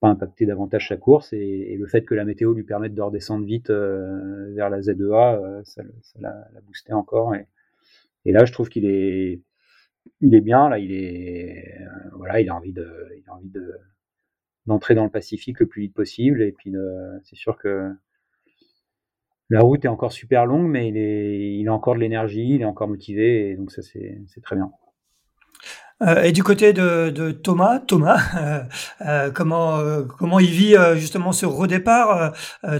[0.00, 3.44] pas impacter davantage sa course et, le fait que la météo lui permette de redescendre
[3.44, 5.82] vite euh, vers la ZEA, euh, ça,
[6.20, 7.34] l'a, boosté encore.
[7.34, 9.40] Et, là, je trouve qu'il est,
[10.20, 10.68] il est bien.
[10.68, 13.74] Là, il est, euh, voilà, il a envie de, il a envie de
[14.66, 16.42] d'entrer dans le Pacifique le plus vite possible.
[16.42, 16.74] Et puis,
[17.24, 17.90] c'est sûr que
[19.48, 22.60] la route est encore super longue, mais il, est, il a encore de l'énergie, il
[22.60, 24.70] est encore motivé, et donc ça, c'est très bien.
[26.00, 28.62] Euh, et du côté de, Thomas, Thomas, euh,
[29.04, 32.32] euh comment euh, comment il vit justement ce redépart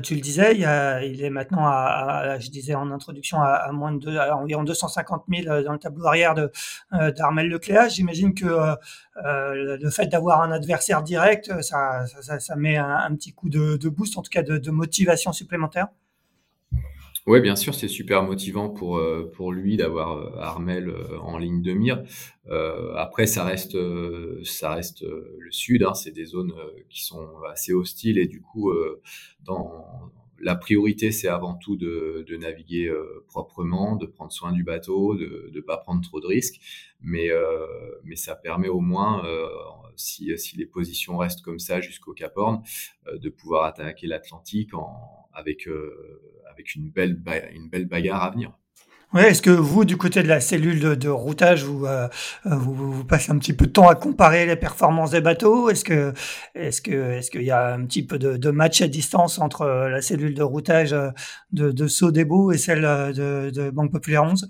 [0.02, 3.72] Tu le disais, il, a, il est maintenant à, je disais en introduction, à, à
[3.72, 6.50] moins de deux, à environ 250 000 dans le tableau arrière de
[7.16, 7.88] d'Armel Lecléa.
[7.88, 8.76] J'imagine que
[9.24, 13.76] le fait d'avoir un adversaire direct, ça, ça, ça met un, un, petit coup de,
[13.76, 15.88] de, boost, en tout cas de, de motivation supplémentaire.
[17.28, 21.36] Oui, bien sûr, c'est super motivant pour, euh, pour lui d'avoir euh, Armel euh, en
[21.36, 22.02] ligne de mire.
[22.96, 23.76] après, ça reste,
[24.44, 26.54] ça reste le sud, hein, c'est des zones
[26.88, 28.72] qui sont assez hostiles et du coup,
[29.44, 29.84] dans,
[30.40, 32.90] la priorité, c'est avant tout de, naviguer
[33.26, 36.58] proprement, de prendre soin du bateau, de ne pas prendre trop de risques.
[37.02, 37.28] Mais,
[38.04, 39.22] mais ça permet au moins,
[39.96, 42.62] si, si les positions restent comme ça jusqu'au Cap Horn,
[43.12, 44.70] de pouvoir attaquer l'Atlantique
[45.34, 45.68] avec
[46.58, 47.22] avec une belle,
[47.54, 48.52] une belle bagarre à venir.
[49.14, 52.08] Ouais, est-ce que vous, du côté de la cellule de, de routage, vous, euh,
[52.44, 55.70] vous, vous, passez un petit peu de temps à comparer les performances des bateaux?
[55.70, 56.12] Est-ce que,
[56.54, 59.62] est-ce que, est-ce qu'il y a un petit peu de, de, match à distance entre
[59.62, 61.08] euh, la cellule de routage euh,
[61.52, 64.46] de, de Sodebo et celle de, de Banque Populaire 11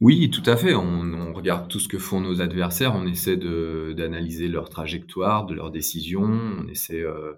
[0.00, 0.74] oui, tout à fait.
[0.74, 2.94] On, on, regarde tout ce que font nos adversaires.
[2.94, 6.22] On essaie d'analyser leur trajectoire, de leurs décisions.
[6.22, 7.32] On essaie euh,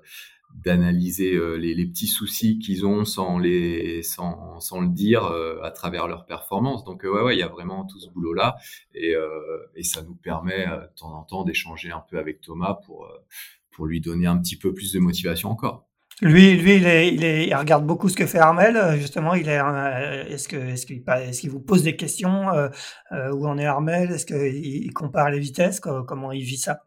[0.54, 5.70] d'analyser euh, les, petits soucis qu'ils ont sans les sans, sans le dire euh, à
[5.70, 6.84] travers leur performance.
[6.84, 8.56] Donc euh, ouais ouais, il y a vraiment tout ce boulot là
[8.94, 9.14] et,
[9.76, 13.08] et ça nous permet de temps en temps d'échanger un peu avec Thomas pour
[13.70, 15.86] pour lui donner un petit peu plus de motivation encore.
[16.22, 18.98] Lui, lui, il, est, il, regarde beaucoup ce que fait Armel.
[18.98, 19.58] Justement, il est.
[20.28, 22.48] Est-ce que, est-ce qu'il, est-ce vous pose des questions
[23.10, 24.10] Où en est Armel?
[24.10, 25.80] Est-ce qu'il compare les vitesses?
[25.80, 26.82] Comment il vit ça?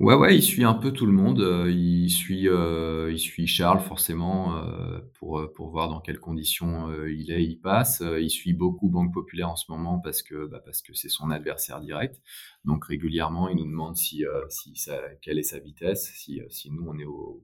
[0.00, 1.40] Ouais, ouais, il suit un peu tout le monde.
[1.40, 6.88] Euh, il suit, euh, il suit Charles forcément euh, pour pour voir dans quelles conditions
[7.08, 8.00] il est, il passe.
[8.20, 11.30] il suit beaucoup Banque Populaire en ce moment parce que bah, parce que c'est son
[11.30, 12.20] adversaire direct.
[12.64, 16.86] Donc régulièrement, il nous demande si si ça, quelle est sa vitesse, si si nous
[16.88, 17.42] on est au,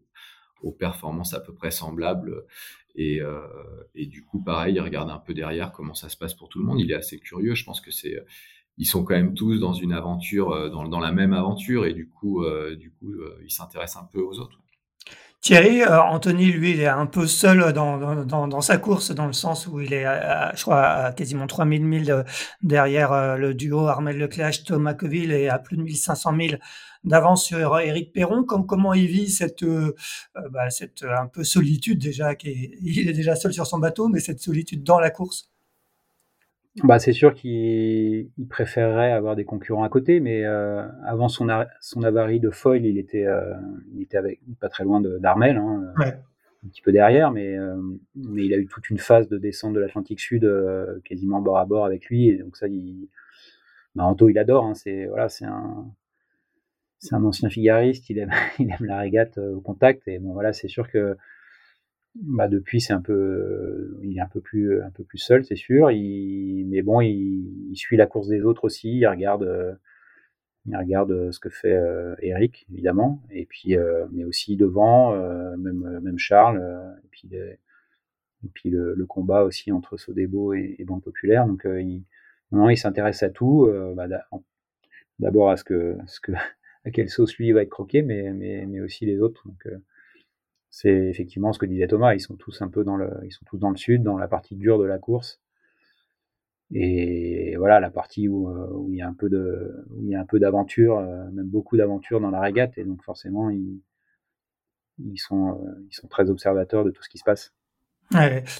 [0.63, 2.45] aux performances à peu près semblables.
[2.95, 3.21] Et,
[3.97, 6.61] et du coup, pareil, il regarde un peu derrière comment ça se passe pour tout
[6.61, 6.79] le monde.
[6.81, 7.57] Il est assez curieux.
[7.57, 8.17] Je pense que c'est
[8.79, 12.09] ils sont quand même tous dans une aventure, euh, dans, la même aventure, et du
[12.09, 14.59] coup, euh, du coup, euh, ils s'intéressent un peu aux autres.
[15.41, 19.79] Thierry, Anthony, lui, il est un peu seul dans, sa course, dans le sens où
[19.79, 22.25] il est, à, je crois, à quasiment 3000 milles
[22.63, 26.61] derrière le duo Armel Leclerc, Thomas Coville et à plus de 1500 milles
[27.05, 28.45] d'avance sur Eric Perron.
[28.45, 29.67] Comme, comment il vit cette,
[30.51, 34.21] bah, cette un peu solitude déjà, qui il est déjà seul sur son bateau, mais
[34.21, 35.54] cette solitude dans la course?
[36.83, 41.47] Bah, c'est sûr qu'il préférerait avoir des concurrents à côté, mais euh, avant son,
[41.81, 43.55] son avarie de foil, il était, euh,
[43.95, 47.77] il était avec, pas très loin d'Armel, hein, un petit peu derrière, mais, euh,
[48.17, 50.51] mais il a eu toute une phase de descente de l'Atlantique Sud
[51.05, 53.09] quasiment bord à bord avec lui, et donc ça, il,
[53.95, 55.87] bah, Anto, il adore, hein, c'est voilà, c'est un,
[56.99, 60.53] c'est un ancien figariste, il aime, il aime la régate au contact, et bon voilà,
[60.53, 61.17] c'est sûr que
[62.15, 65.45] bah depuis c'est un peu euh, il est un peu plus un peu plus seul
[65.45, 65.91] c'est sûr.
[65.91, 68.99] Il, mais bon il, il, suit la course des autres aussi.
[68.99, 69.75] Il regarde euh,
[70.67, 71.77] il regarde euh, ce que fait
[72.23, 73.21] Eric évidemment.
[73.31, 73.77] Et puis
[74.13, 75.13] mais aussi devant
[75.57, 76.63] même même Charles
[77.05, 81.47] et puis et puis le, le, combat aussi entre Sodebo et, Banque Populaire.
[81.47, 82.05] Donc il
[82.53, 84.07] non, il s'intéresse à tout bah,
[85.19, 86.33] d'abord à ce que ce que
[86.85, 89.43] à quelle sauce lui va être croqué mais mais mais aussi les autres.
[89.49, 89.67] Donc
[90.77, 92.15] c'est effectivement ce que disait Thomas.
[92.15, 94.27] Ils sont tous un peu dans le, ils sont tous dans le sud, dans la
[94.27, 95.41] partie dure de la course.
[96.73, 100.17] Et voilà, la partie où, euh, il y a un peu de, où il y
[100.17, 102.77] a un peu d'aventure, euh, même beaucoup d'aventure dans la régate.
[102.77, 103.81] Et donc forcément, ils,
[105.17, 107.53] sont, euh, ils sont très observateurs de tout ce qui se passe.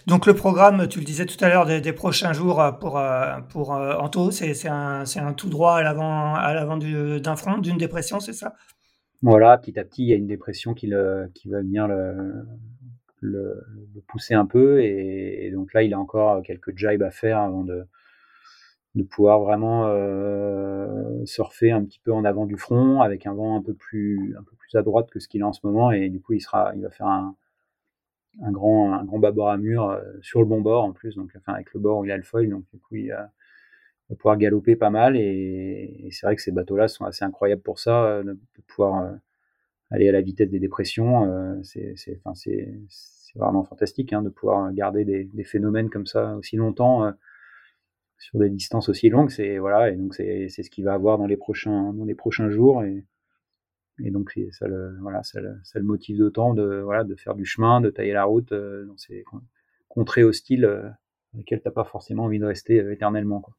[0.07, 3.03] Donc le programme, tu le disais tout à l'heure, des, prochains jours pour
[3.49, 8.55] pour Anto, c'est un, un tout droit à l'avant d'un front, d'une dépression, c'est ça?
[9.25, 11.89] Voilà, petit à petit, il y a une dépression qui, le, va venir
[13.21, 13.65] le,
[14.07, 14.83] pousser un peu.
[14.83, 17.87] Et, donc là, il a encore quelques jibes à faire avant de,
[19.11, 23.63] pouvoir vraiment euh, surfer un petit peu en avant du front avec un vent un
[23.63, 24.37] peu plus,
[24.75, 25.91] à droite que ce qu'il a en ce moment.
[25.91, 27.35] Et du coup, il, sera, il va faire un,
[28.51, 31.81] grand, bâbord à mur euh, sur le bon bord en plus, donc enfin, avec le
[31.81, 32.51] bord où il a le foil.
[32.51, 33.31] Donc du coup, a,
[34.15, 35.17] va pouvoir galoper pas mal.
[35.17, 39.13] Et, c'est vrai que ces bateaux-là sont assez incroyables pour ça, euh, de, pouvoir euh,
[39.91, 41.25] aller à la vitesse des dépressions.
[41.31, 41.95] Euh, c'est
[43.37, 47.13] vraiment fantastique hein, de pouvoir garder des, phénomènes comme ça aussi longtemps
[48.17, 49.31] sur des distances aussi longues.
[49.31, 52.49] C'est voilà, et donc c'est ce qu'il va avoir dans les prochains dans les prochains
[52.49, 52.85] jours.
[52.85, 53.05] Et,
[54.05, 57.81] et donc ça le voilà, ça le motive d'autant de voilà de faire du chemin,
[57.81, 59.25] de tailler la route dans ces
[59.89, 60.95] contrées hostiles
[61.33, 63.41] dans lesquelles t'as pas forcément envie de rester éternellement.
[63.41, 63.55] Quoi.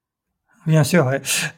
[0.66, 1.12] Bien sûr.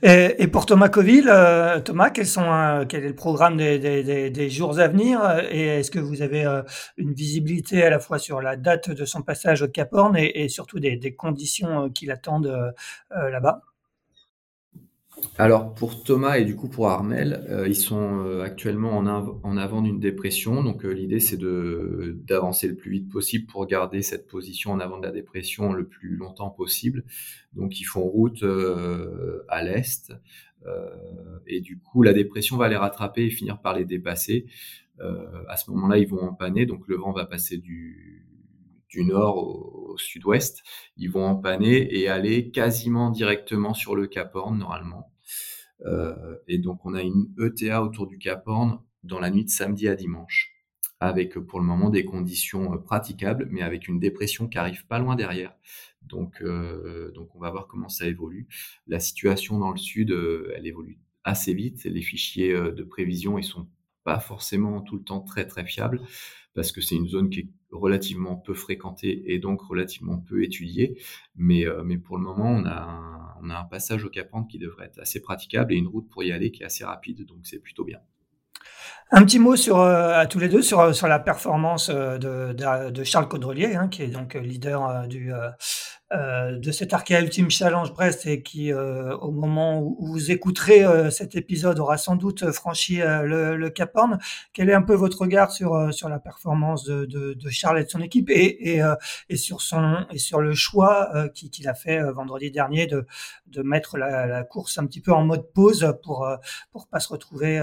[0.04, 3.80] Et, et, pour Thomas Coville, euh, Thomas, quels sont, euh, quel est le programme des,
[3.80, 6.62] des, des, jours à venir Et est-ce que vous avez euh,
[6.98, 10.44] une visibilité à la fois sur la date de son passage au Cap Horn et,
[10.44, 12.74] et surtout des, conditions qui l'attendent
[13.12, 13.62] là-bas?
[15.40, 19.82] Alors pour Thomas et du coup pour Armel, euh, ils sont euh, actuellement en, avant
[19.82, 20.64] d'une dépression.
[20.64, 24.98] Donc euh, l'idée c'est d'avancer le plus vite possible pour garder cette position en avant
[24.98, 27.04] de la dépression le plus longtemps possible.
[27.54, 28.44] Donc ils font route
[29.50, 30.14] à l'est
[31.46, 34.48] et du coup la dépression va les rattraper et finir par les dépasser.
[35.00, 38.27] à ce moment-là ils vont empanner, donc le vent va passer du
[38.90, 40.64] du nord au, sud-ouest,
[40.96, 45.12] ils vont empanner et aller quasiment directement sur le Cap Horn normalement.
[45.86, 49.50] Euh, et donc on a une ETA autour du Cap Horn dans la nuit de
[49.50, 50.52] samedi à dimanche,
[51.00, 55.00] avec pour le moment des conditions euh, praticables, mais avec une dépression qui arrive pas
[55.00, 55.56] loin derrière.
[56.04, 58.48] Donc, euh, donc on va voir comment ça évolue.
[58.86, 60.12] La situation dans le sud,
[60.56, 61.84] elle évolue assez vite.
[61.86, 63.68] Les fichiers de prévision, ils sont
[64.04, 66.02] pas forcément tout le temps très très fiables
[66.54, 71.02] parce que c'est une zone qui est relativement peu fréquentée et donc relativement peu étudiée.
[71.36, 74.30] Mais, euh, mais pour le moment, on a, un, on a un passage au Cap
[74.50, 77.26] qui devrait être assez praticable et une route pour y aller qui est assez rapide,
[77.26, 78.00] donc c'est plutôt bien.
[79.10, 82.90] Un petit mot sur, euh, à tous les deux sur, sur la performance euh, de,
[82.90, 85.32] de, Charles Caudrelier, hein, qui est donc leader du,
[86.14, 90.86] euh, de cet Arkea Ultime Challenge Brest et qui, euh, au moment où vous écouterez
[90.86, 94.18] euh, cet épisode, aura sans doute franchi le, le, Cap Horn.
[94.54, 97.84] Quel est un peu votre regard sur sur la performance de, de, de Charles et
[97.84, 98.82] de son équipe et, et,
[99.28, 103.06] et sur son et sur le choix qu'il a fait vendredi dernier de
[103.48, 106.26] de mettre la, la, course un petit peu en mode pause pour
[106.72, 107.62] pour pas se retrouver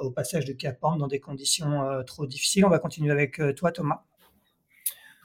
[0.00, 2.64] au passage de Cap Horn dans des conditions trop difficiles.
[2.64, 4.04] On va continuer avec toi, Thomas.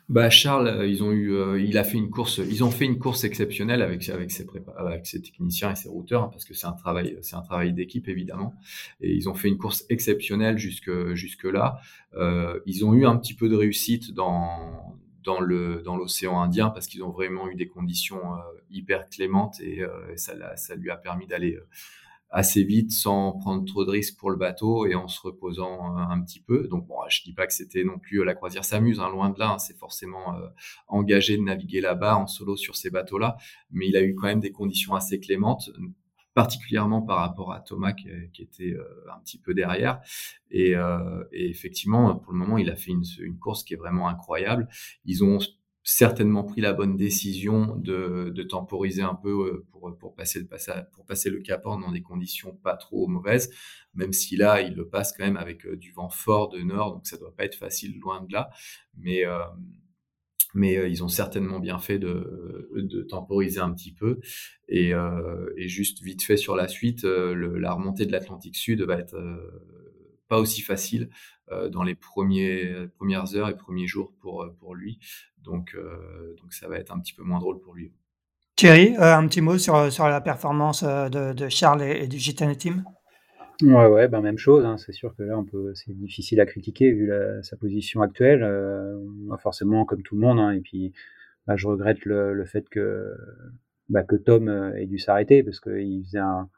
[0.09, 2.83] Bah Charles, euh, ils ont eu, euh, il a fait une course, ils ont fait
[2.83, 6.67] une course exceptionnelle avec ses avec ses techniciens et ses routeurs hein, parce que c'est
[6.67, 8.53] un travail, c'est un travail d'équipe évidemment.
[8.99, 11.79] Et ils ont fait une course exceptionnelle jusque jusque là.
[12.15, 16.69] Euh, ils ont eu un petit peu de réussite dans dans le dans l'océan Indien
[16.69, 18.19] parce qu'ils ont vraiment eu des conditions
[18.69, 19.83] hyper clémentes et,
[20.17, 21.57] ça ça lui a permis d'aller
[22.33, 26.21] assez vite sans prendre trop de risques pour le bateau et en se reposant un
[26.21, 26.67] petit peu.
[26.67, 29.39] Donc bon, je dis pas que c'était non plus la croisière s'amuse, hein, loin de
[29.39, 29.51] là.
[29.51, 30.35] Hein, c'est forcément
[30.87, 33.37] engagé de naviguer là-bas en solo sur ces bateaux-là,
[33.71, 35.69] mais il a eu quand même des conditions assez clémentes,
[36.33, 38.09] particulièrement par rapport à Thomas qui,
[38.41, 38.83] était euh,
[39.15, 40.01] un petit peu derrière.
[40.49, 43.77] Et, euh, et, effectivement, pour le moment, il a fait une, une, course qui est
[43.77, 44.67] vraiment incroyable.
[45.05, 45.39] Ils ont
[45.83, 50.47] certainement pris la bonne décision de, de temporiser un peu euh, pour, pour, passer le
[50.91, 53.49] pour passer le Cap Horn dans des conditions pas trop mauvaises,
[53.93, 57.05] même si là, il le passe quand même avec du vent fort de nord, donc
[57.05, 58.49] ça doit pas être facile loin de là.
[58.97, 59.39] Mais euh,
[60.53, 64.19] mais euh, ils ont certainement bien fait de, de temporiser un petit peu.
[64.69, 68.81] Et, euh, et, juste vite fait sur la suite, euh, la remontée de l'Atlantique Sud
[68.81, 69.15] va être
[70.33, 71.09] pas aussi facile
[71.75, 74.99] dans les premiers, premières heures et premiers jours pour, pour lui.
[75.49, 75.75] Donc,
[76.39, 77.91] donc ça va être un petit peu moins drôle pour lui.
[78.55, 82.55] Thierry, un petit mot sur, sur la performance de, de Charles et, et du Gitane
[82.55, 82.83] Team?
[83.61, 84.65] Ouais, ouais, ben même chose.
[84.65, 84.77] Hein.
[84.77, 88.43] C'est sûr que là, on peut, c'est difficile à critiquer vu la, sa position actuelle.
[88.43, 88.97] Euh,
[89.39, 90.39] forcément, comme tout le monde.
[90.39, 90.51] Hein.
[90.51, 90.93] Et puis,
[91.45, 93.13] bah, je regrette le, le, fait que,
[93.89, 96.49] bah, que Tom euh, ait dû s'arrêter parce qu'il faisait un,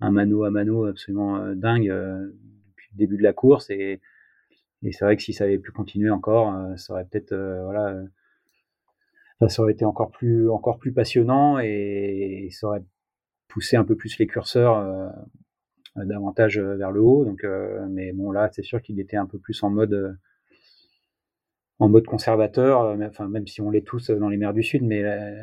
[0.00, 2.30] un mano à mano absolument euh, dingue euh,
[2.92, 3.70] début de la course.
[3.70, 4.00] Et,
[4.82, 8.02] et c'est vrai que si ça avait pu continuer encore, ça aurait peut-être, voilà,
[9.48, 12.84] ça aurait été encore plus, encore plus passionnant et, ça aurait
[13.48, 17.24] poussé un peu plus les curseurs euh, davantage euh, vers le haut.
[17.24, 20.18] Donc, euh, mais bon, là, c'est sûr qu'il était un peu plus en mode
[21.78, 25.00] en mode conservateur, enfin, même si on l'est tous dans les mers du Sud, mais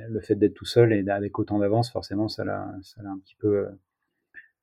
[0.07, 2.43] le fait d'être tout seul et avec autant d'avance, forcément, ça
[2.83, 3.65] ça l'a un petit peu,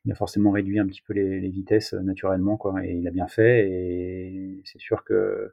[0.04, 2.84] il a forcément réduit un petit peu les, vitesses naturellement, quoi.
[2.84, 3.68] Et il a bien fait.
[3.68, 5.52] Et c'est sûr que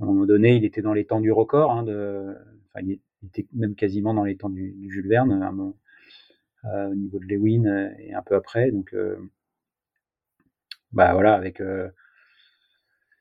[0.00, 2.34] à un moment donné, il était dans les temps du record, hein, de,
[2.68, 5.74] enfin, il était même quasiment dans les temps du, Jules Verne,
[6.64, 8.70] euh, au niveau de Lewin et un peu après.
[8.70, 8.94] Donc,
[10.92, 11.88] bah voilà, avec euh,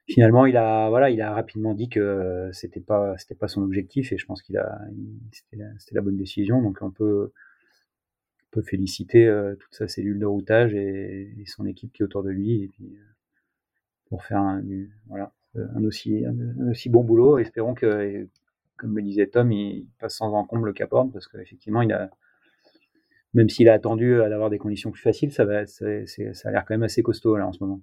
[0.08, 4.12] finalement il a voilà il a rapidement dit que c'était pas c'était pas son objectif
[4.12, 4.80] et je pense qu'il a
[5.32, 7.32] c'était la, la, bonne décision donc on peut
[8.52, 12.30] peut féliciter euh, toute sa cellule de routage et, son équipe qui est autour de
[12.30, 13.04] lui et puis euh,
[14.10, 14.62] pour faire un,
[15.08, 18.28] voilà un aussi un, aussi bon boulot espérons que
[18.78, 21.82] comme le disait Tom il passe sans encombre le Cap Horn parce qu'effectivement
[23.34, 26.66] même s'il a attendu à avoir des conditions plus faciles, ça, va, ça a l'air
[26.66, 27.82] quand même assez costaud là en ce moment.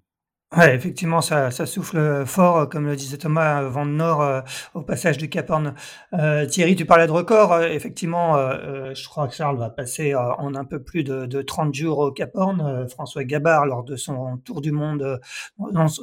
[0.57, 4.41] Ouais, effectivement, ça, ça souffle fort, comme le disait Thomas, vent de nord euh,
[4.73, 5.75] au passage du Cap Horn.
[6.15, 7.53] Euh, Thierry, tu parlais de record.
[7.53, 11.43] Euh, effectivement, euh, je crois que Charles va passer en un peu plus de, de
[11.43, 12.89] 30 jours au Cap Horn.
[12.89, 15.21] François Gabard, lors de son tour du monde,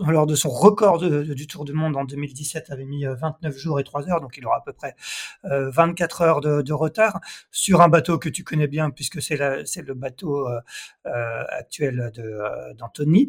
[0.07, 3.83] lors de son record du tour du monde en 2017, avait mis 29 jours et
[3.83, 4.95] 3 heures, donc il aura à peu près
[5.43, 7.19] 24 heures de, de, retard
[7.49, 10.47] sur un bateau que tu connais bien, puisque c'est le bateau
[11.03, 12.11] actuel
[12.77, 13.27] d'Anthony.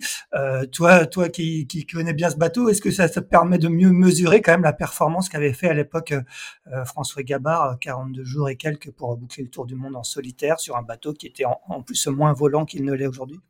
[0.72, 4.42] toi, toi qui, connais bien ce bateau, est-ce que ça te permet de mieux mesurer
[4.42, 8.90] quand même la performance qu'avait fait à l'époque euh, François Gabard, 42 jours et quelques
[8.90, 12.06] pour boucler le tour du monde en solitaire sur un bateau qui était en, plus
[12.08, 13.40] moins volant qu'il ne l'est aujourd'hui?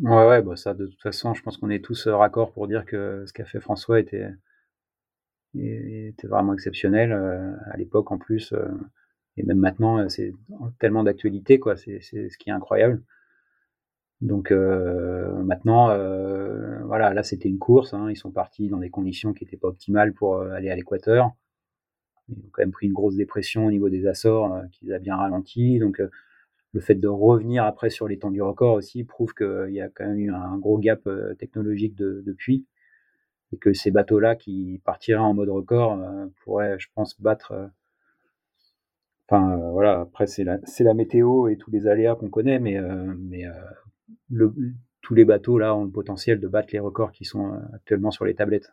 [0.00, 2.86] Ouais, ouais, bah ça, de toute façon, je pense qu'on est tous raccord pour dire
[2.86, 4.28] que ce qu'a fait François était,
[6.24, 8.68] vraiment exceptionnel euh, à l'époque en plus, euh,
[9.36, 10.32] et même maintenant, c'est
[10.78, 11.76] tellement d'actualité, quoi.
[11.76, 13.02] C'est ce qui est incroyable.
[14.20, 17.94] Donc euh, maintenant, euh, voilà, là c'était une course.
[17.94, 20.76] Hein, ils sont partis dans des conditions qui n'étaient pas optimales pour euh, aller à
[20.76, 21.30] l'équateur.
[22.28, 24.92] Ils ont quand même pris une grosse dépression au niveau des Açores, euh, qui les
[24.92, 25.78] a bien ralenti.
[25.78, 26.10] Donc euh,
[26.72, 29.88] le fait de revenir après sur les temps du record aussi prouve qu'il y a
[29.88, 31.08] quand même eu un gros gap
[31.38, 32.66] technologique de, depuis.
[33.52, 35.98] Et que ces bateaux-là qui partiraient en mode record
[36.44, 37.52] pourraient, je pense, battre.
[39.26, 42.78] Enfin voilà, après c'est la, la météo et tous les aléas qu'on connaît, mais,
[43.18, 43.46] mais
[45.02, 48.10] tous les bateaux là ont le potentiel de battre les records qui sont euh, actuellement
[48.10, 48.72] sur les tablettes.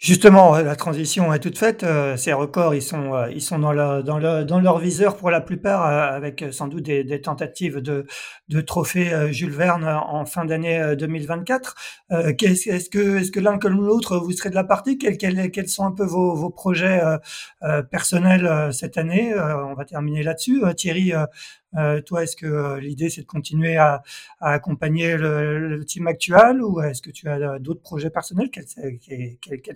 [0.00, 1.84] Justement, la transition est toute faite.
[1.84, 5.16] Euh, ces records, ils sont, euh, ils sont dans, le, dans, le, dans leur viseur
[5.16, 8.04] pour la plupart, avec sans doute des, tentatives de,
[8.48, 11.74] de trophée Jules Verne en fin d'année 2024.
[12.10, 14.98] Est-ce que, est-ce que l'un comme l'autre, vous serez de la partie?
[14.98, 17.00] Quels, quels, quels, sont un peu vos, vos projets
[17.90, 19.32] personnels cette année?
[19.34, 20.62] On va terminer là-dessus.
[20.76, 21.12] Thierry,
[21.76, 24.02] euh, toi, est-ce que euh, l'idée c'est de continuer à,
[24.40, 28.50] accompagner le, team actuel ou est-ce que tu as euh, d'autres projets personnels?
[28.50, 28.66] Quels,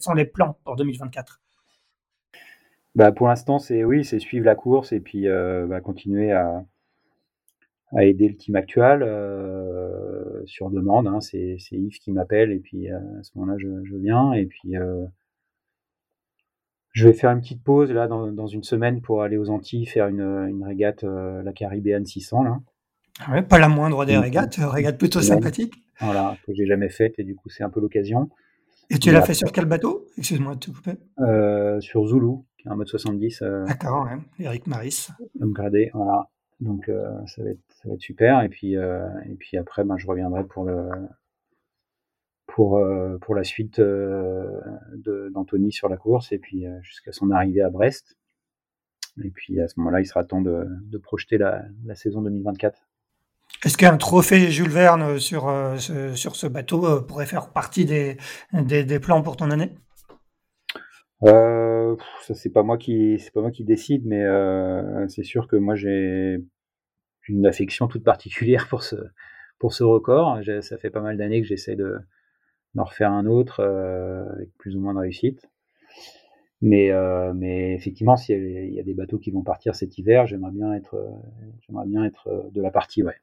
[0.01, 1.41] sont les plans pour 2024
[2.95, 6.65] bah, Pour l'instant, c'est oui, c'est suivre la course et puis bah, continuer à,
[8.01, 9.01] aider le team actuel
[10.47, 11.07] sur demande.
[11.07, 11.21] Hein.
[11.21, 14.75] C'est Yves qui m'appelle et puis à ce moment-là, je, je, viens et puis
[16.93, 19.87] je vais faire une petite pause là dans, dans, une semaine pour aller aux Antilles
[19.87, 22.59] faire une, une régate, euh, la Caribéenne 600 là.
[23.21, 25.75] Ah pas la moindre des régates, régate plutôt sympathique.
[26.01, 28.31] Voilà, que j'ai jamais faite et du coup c'est un peu l'occasion.
[28.91, 30.07] Et tu l'as fait sur quel bateau?
[30.17, 30.93] Excuse-moi de te couper.
[31.81, 33.43] sur Zulu, qui est un mode 70.
[33.67, 34.45] D'accord, ouais.
[34.45, 35.09] Eric Maris.
[35.43, 36.29] Upgradé, voilà.
[36.61, 36.91] Donc
[37.27, 38.43] ça, va être, ça va être super.
[38.43, 40.89] Et puis, et puis après, ben, je reviendrai pour le,
[42.49, 44.61] pour, euh, pour la suite euh,
[45.33, 48.17] d'Anthony sur la course et puis euh, jusqu'à son arrivée à Brest.
[49.23, 52.79] Et puis à ce moment-là, il sera temps de, de projeter la, la, saison 2024.
[53.65, 58.17] Est-ce qu'un trophée Jules Verne sur, ce, sur ce bateau pourrait faire partie des,
[58.53, 59.75] des, des plans pour ton année?
[61.25, 65.49] Euh, ça c'est pas moi qui c'est pas moi qui décide, mais euh, c'est sûr
[65.49, 66.39] que moi j'ai
[67.27, 68.97] une affection toute particulière pour ce
[69.59, 70.41] pour ce record.
[70.61, 71.99] Ça fait pas mal d'années que j'essaie de
[72.79, 75.49] d'en refaire un autre euh, avec plus ou moins de réussite.
[76.61, 80.51] Mais, euh, mais effectivement, s'il y, a des bateaux qui vont partir cet hiver, j'aimerais
[80.51, 80.97] bien être,
[81.61, 83.15] j'aimerais bien être de la partie, ouais.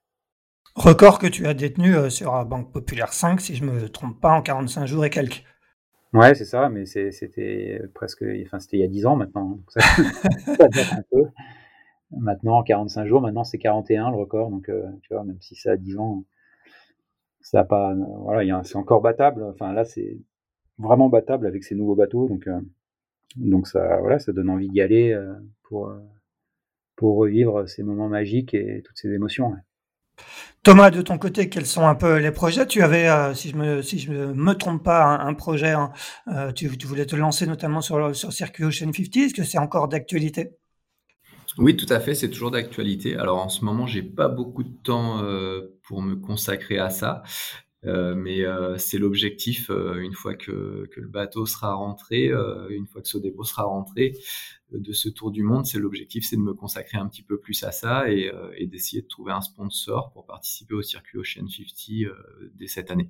[0.76, 4.42] Record que tu as détenu sur Banque Populaire 5, si je me trompe pas, en
[4.42, 5.44] 45 jours et quelques.
[6.16, 9.64] Ouais, c'est ça, mais c'était presque, enfin c'était il y a 10 ans maintenant, hein,
[9.68, 9.82] ça,
[10.96, 11.26] un peu.
[12.12, 15.72] Maintenant, 45 jours, maintenant c'est 41 le record, donc euh, tu vois, même si ça
[15.72, 16.24] a 10 ans,
[17.46, 17.94] ça pas,
[18.24, 19.44] voilà, c'est encore battable.
[19.44, 20.18] Enfin là, c'est
[20.80, 22.60] vraiment battable avec ces nouveaux bateaux, donc euh,
[23.36, 25.32] donc ça, voilà, ça donne envie d'y aller euh,
[25.62, 26.00] pour euh,
[26.96, 29.54] pour revivre ces moments magiques et toutes ces émotions.
[30.64, 32.66] Thomas, de ton côté, quels sont un peu les projets?
[32.66, 35.74] Tu avais, si je me si je me trompe pas, un, projet.
[35.74, 35.92] Hein,
[36.56, 39.18] tu, voulais te lancer notamment sur sur Circuit Ocean 50.
[39.18, 40.58] Est-ce que c'est encore d'actualité?
[41.58, 43.16] Oui, tout à fait, c'est toujours d'actualité.
[43.16, 47.24] Alors en ce moment, j'ai pas beaucoup de temps euh, pour me consacrer à ça,
[47.86, 52.32] euh, mais euh, c'est l'objectif une fois que, que, le bateau sera rentré,
[52.70, 54.18] une fois que ce dépôt sera rentré
[54.72, 57.64] de ce tour du monde, c'est l'objectif, c'est de me consacrer un petit peu plus
[57.64, 62.12] à ça et, et d'essayer de trouver un sponsor pour participer au circuit Ocean 50
[62.56, 63.10] dès cette année.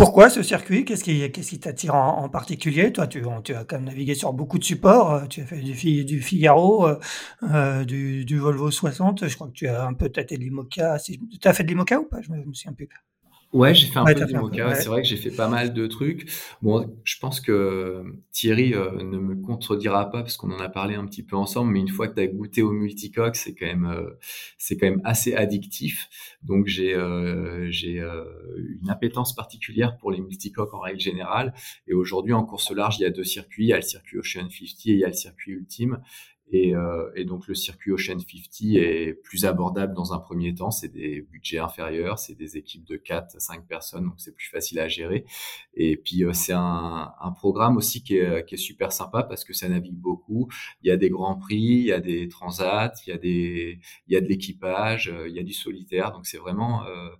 [0.00, 0.86] Pourquoi ce circuit?
[0.86, 2.90] Qu'est-ce qui, qu'est-ce qui t'attire en, particulier?
[2.90, 5.12] Toi, tu, tu, as quand même navigué sur beaucoup de supports.
[5.12, 6.98] Euh, tu as fait du, Figaro, euh,
[7.42, 9.28] euh, du, Volvo 60.
[9.28, 10.96] Je crois que tu as un peu tâté de l'IMOCA.
[10.98, 12.22] Tu as fait de l'IMOCA ou pas?
[12.22, 12.88] Je me souviens plus.
[13.52, 14.76] Ouais, j'ai fait un peu d'IMOCA.
[14.76, 16.30] C'est vrai que j'ai fait pas mal de trucs.
[16.62, 20.94] Bon, je pense que Thierry euh, ne me contredira pas parce qu'on en a parlé
[20.94, 23.66] un petit peu ensemble, mais une fois que tu as goûté au multicoque, c'est quand
[23.66, 24.10] même euh,
[24.56, 26.08] c'est quand même assez addictif.
[26.44, 31.52] Donc j'ai euh, j'ai une appétence particulière pour les multicoques en règle générale.
[31.88, 34.18] Et aujourd'hui en course large, il y a deux circuits, il y a le circuit
[34.18, 35.98] Ocean 50 et il y a le circuit Ultime.
[36.52, 40.70] Et, euh, et, donc le circuit Ocean 50 est plus abordable dans un premier temps.
[40.70, 44.80] C'est des budgets inférieurs, c'est des équipes de 4 5 personnes, donc c'est plus facile
[44.80, 45.24] à gérer.
[45.74, 49.44] Et puis euh, c'est un, un, programme aussi qui est, qui est, super sympa parce
[49.44, 50.48] que ça navigue beaucoup.
[50.82, 53.78] Il y a des grands prix, il y a des transats, il y a des,
[54.06, 56.12] il y a de l'équipage, euh, il y a du solitaire.
[56.12, 57.10] Donc c'est vraiment euh,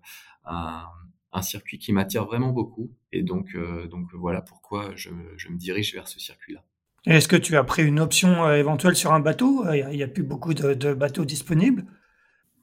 [0.45, 0.87] un,
[1.33, 2.93] un, circuit qui m'attire vraiment beaucoup.
[3.13, 6.65] Et donc, euh, donc voilà pourquoi je, je me dirige vers ce circuit-là.
[7.07, 9.65] Est-ce que tu as pris une option euh, éventuelle sur un bateau?
[9.73, 11.85] Il n'y a, plus beaucoup de, bateaux disponibles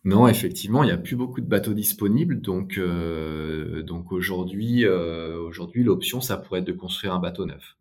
[0.05, 2.39] Non, effectivement, il n'y a plus beaucoup de bateaux disponibles.
[2.39, 7.77] Donc, euh, donc aujourd'hui, euh, aujourd'hui, l'option, ça pourrait être de construire un bateau neuf.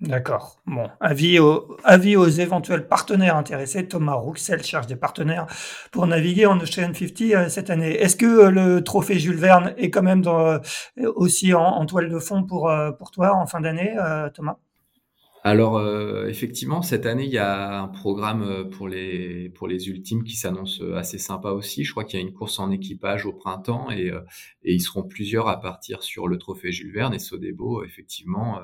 [0.00, 0.60] D'accord.
[0.66, 3.88] Bon, avis aux, avis aux éventuels partenaires intéressés.
[3.88, 5.46] Thomas Rouxel cherche des partenaires
[5.90, 7.92] pour naviguer en Ocean 50 cette année.
[7.92, 10.22] Est-ce que le trophée Jules Verne est quand même
[11.14, 13.94] aussi en, toile de fond pour, pour toi en fin d'année,
[14.34, 14.58] Thomas?
[15.46, 19.90] Alors euh, effectivement, cette année, il y a un programme euh, pour les pour les
[19.90, 21.84] ultimes qui s'annonce euh, assez sympa aussi.
[21.84, 24.10] Je crois qu'il y a une course en équipage au printemps et,
[24.62, 27.84] et ils seront plusieurs à partir sur le trophée Jules Verne et Sodebo.
[27.84, 28.58] Effectivement,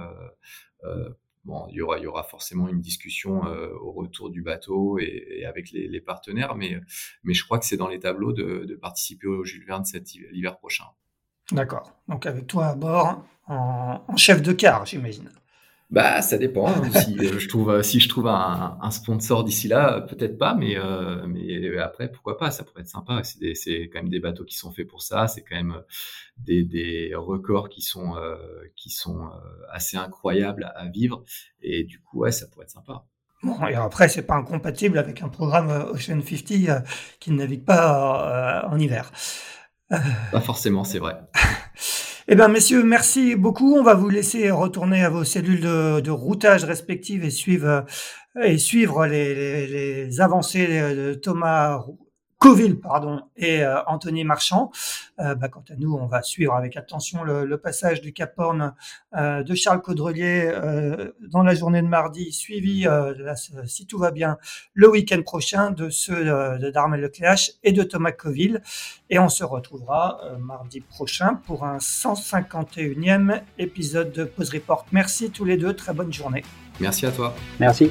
[1.45, 3.43] bon, il y aura il y aura forcément une discussion
[3.83, 6.81] au retour du bateau et, avec les, les, partenaires, mais
[7.25, 10.15] mais je crois que c'est dans les tableaux de, de participer au Jules Verne cet
[10.33, 10.87] l'hiver prochain.
[11.53, 11.93] D'accord.
[12.09, 15.31] Donc avec toi à bord en, en chef de car, j'imagine.
[15.91, 16.69] Bah, ça dépend.
[16.69, 16.89] Hein.
[16.93, 20.55] si euh, je trouve, euh, si je trouve un, un sponsor d'ici là, peut-être pas,
[20.55, 23.23] mais euh, mais après, pourquoi pas Ça pourrait être sympa.
[23.25, 25.27] C'est, c'est quand même des bateaux qui sont faits pour ça.
[25.27, 25.83] C'est quand même
[26.39, 28.15] des, des records qui sont
[28.77, 29.31] qui sont
[29.71, 31.25] assez incroyables à, vivre.
[31.61, 33.05] Et du coup, ouais, ça pourrait être sympa.
[33.43, 36.85] Bon, et après, c'est pas incompatible avec un programme Ocean 50
[37.19, 39.11] qui ne navigue pas en hiver.
[39.89, 41.17] Pas forcément, c'est vrai.
[42.29, 43.77] Eh bien, messieurs, merci beaucoup.
[43.77, 47.87] On va vous laisser retourner à vos cellules de, routage respectives et suivre,
[48.43, 51.85] et suivre les, avancées de Thomas
[52.41, 54.73] Coville pardon, et euh, Anthony Marchand.
[55.21, 58.33] Euh, bah, quant à nous, on va suivre avec attention le, le passage du Cap
[58.39, 58.73] Horn
[59.15, 60.51] euh, de Charles Caudrelier
[61.29, 62.87] dans la journée de mardi, suivi,
[63.67, 64.39] si tout va bien,
[64.73, 68.63] le week-end prochain de ceux de Darmel Lecléache et de Thomas Coville.
[69.11, 74.87] Et on se retrouvera mardi prochain pour un 151e épisode de Pause Report.
[74.93, 76.43] Merci tous les deux, très bonne journée.
[76.81, 77.35] Merci à toi.
[77.59, 77.91] Merci.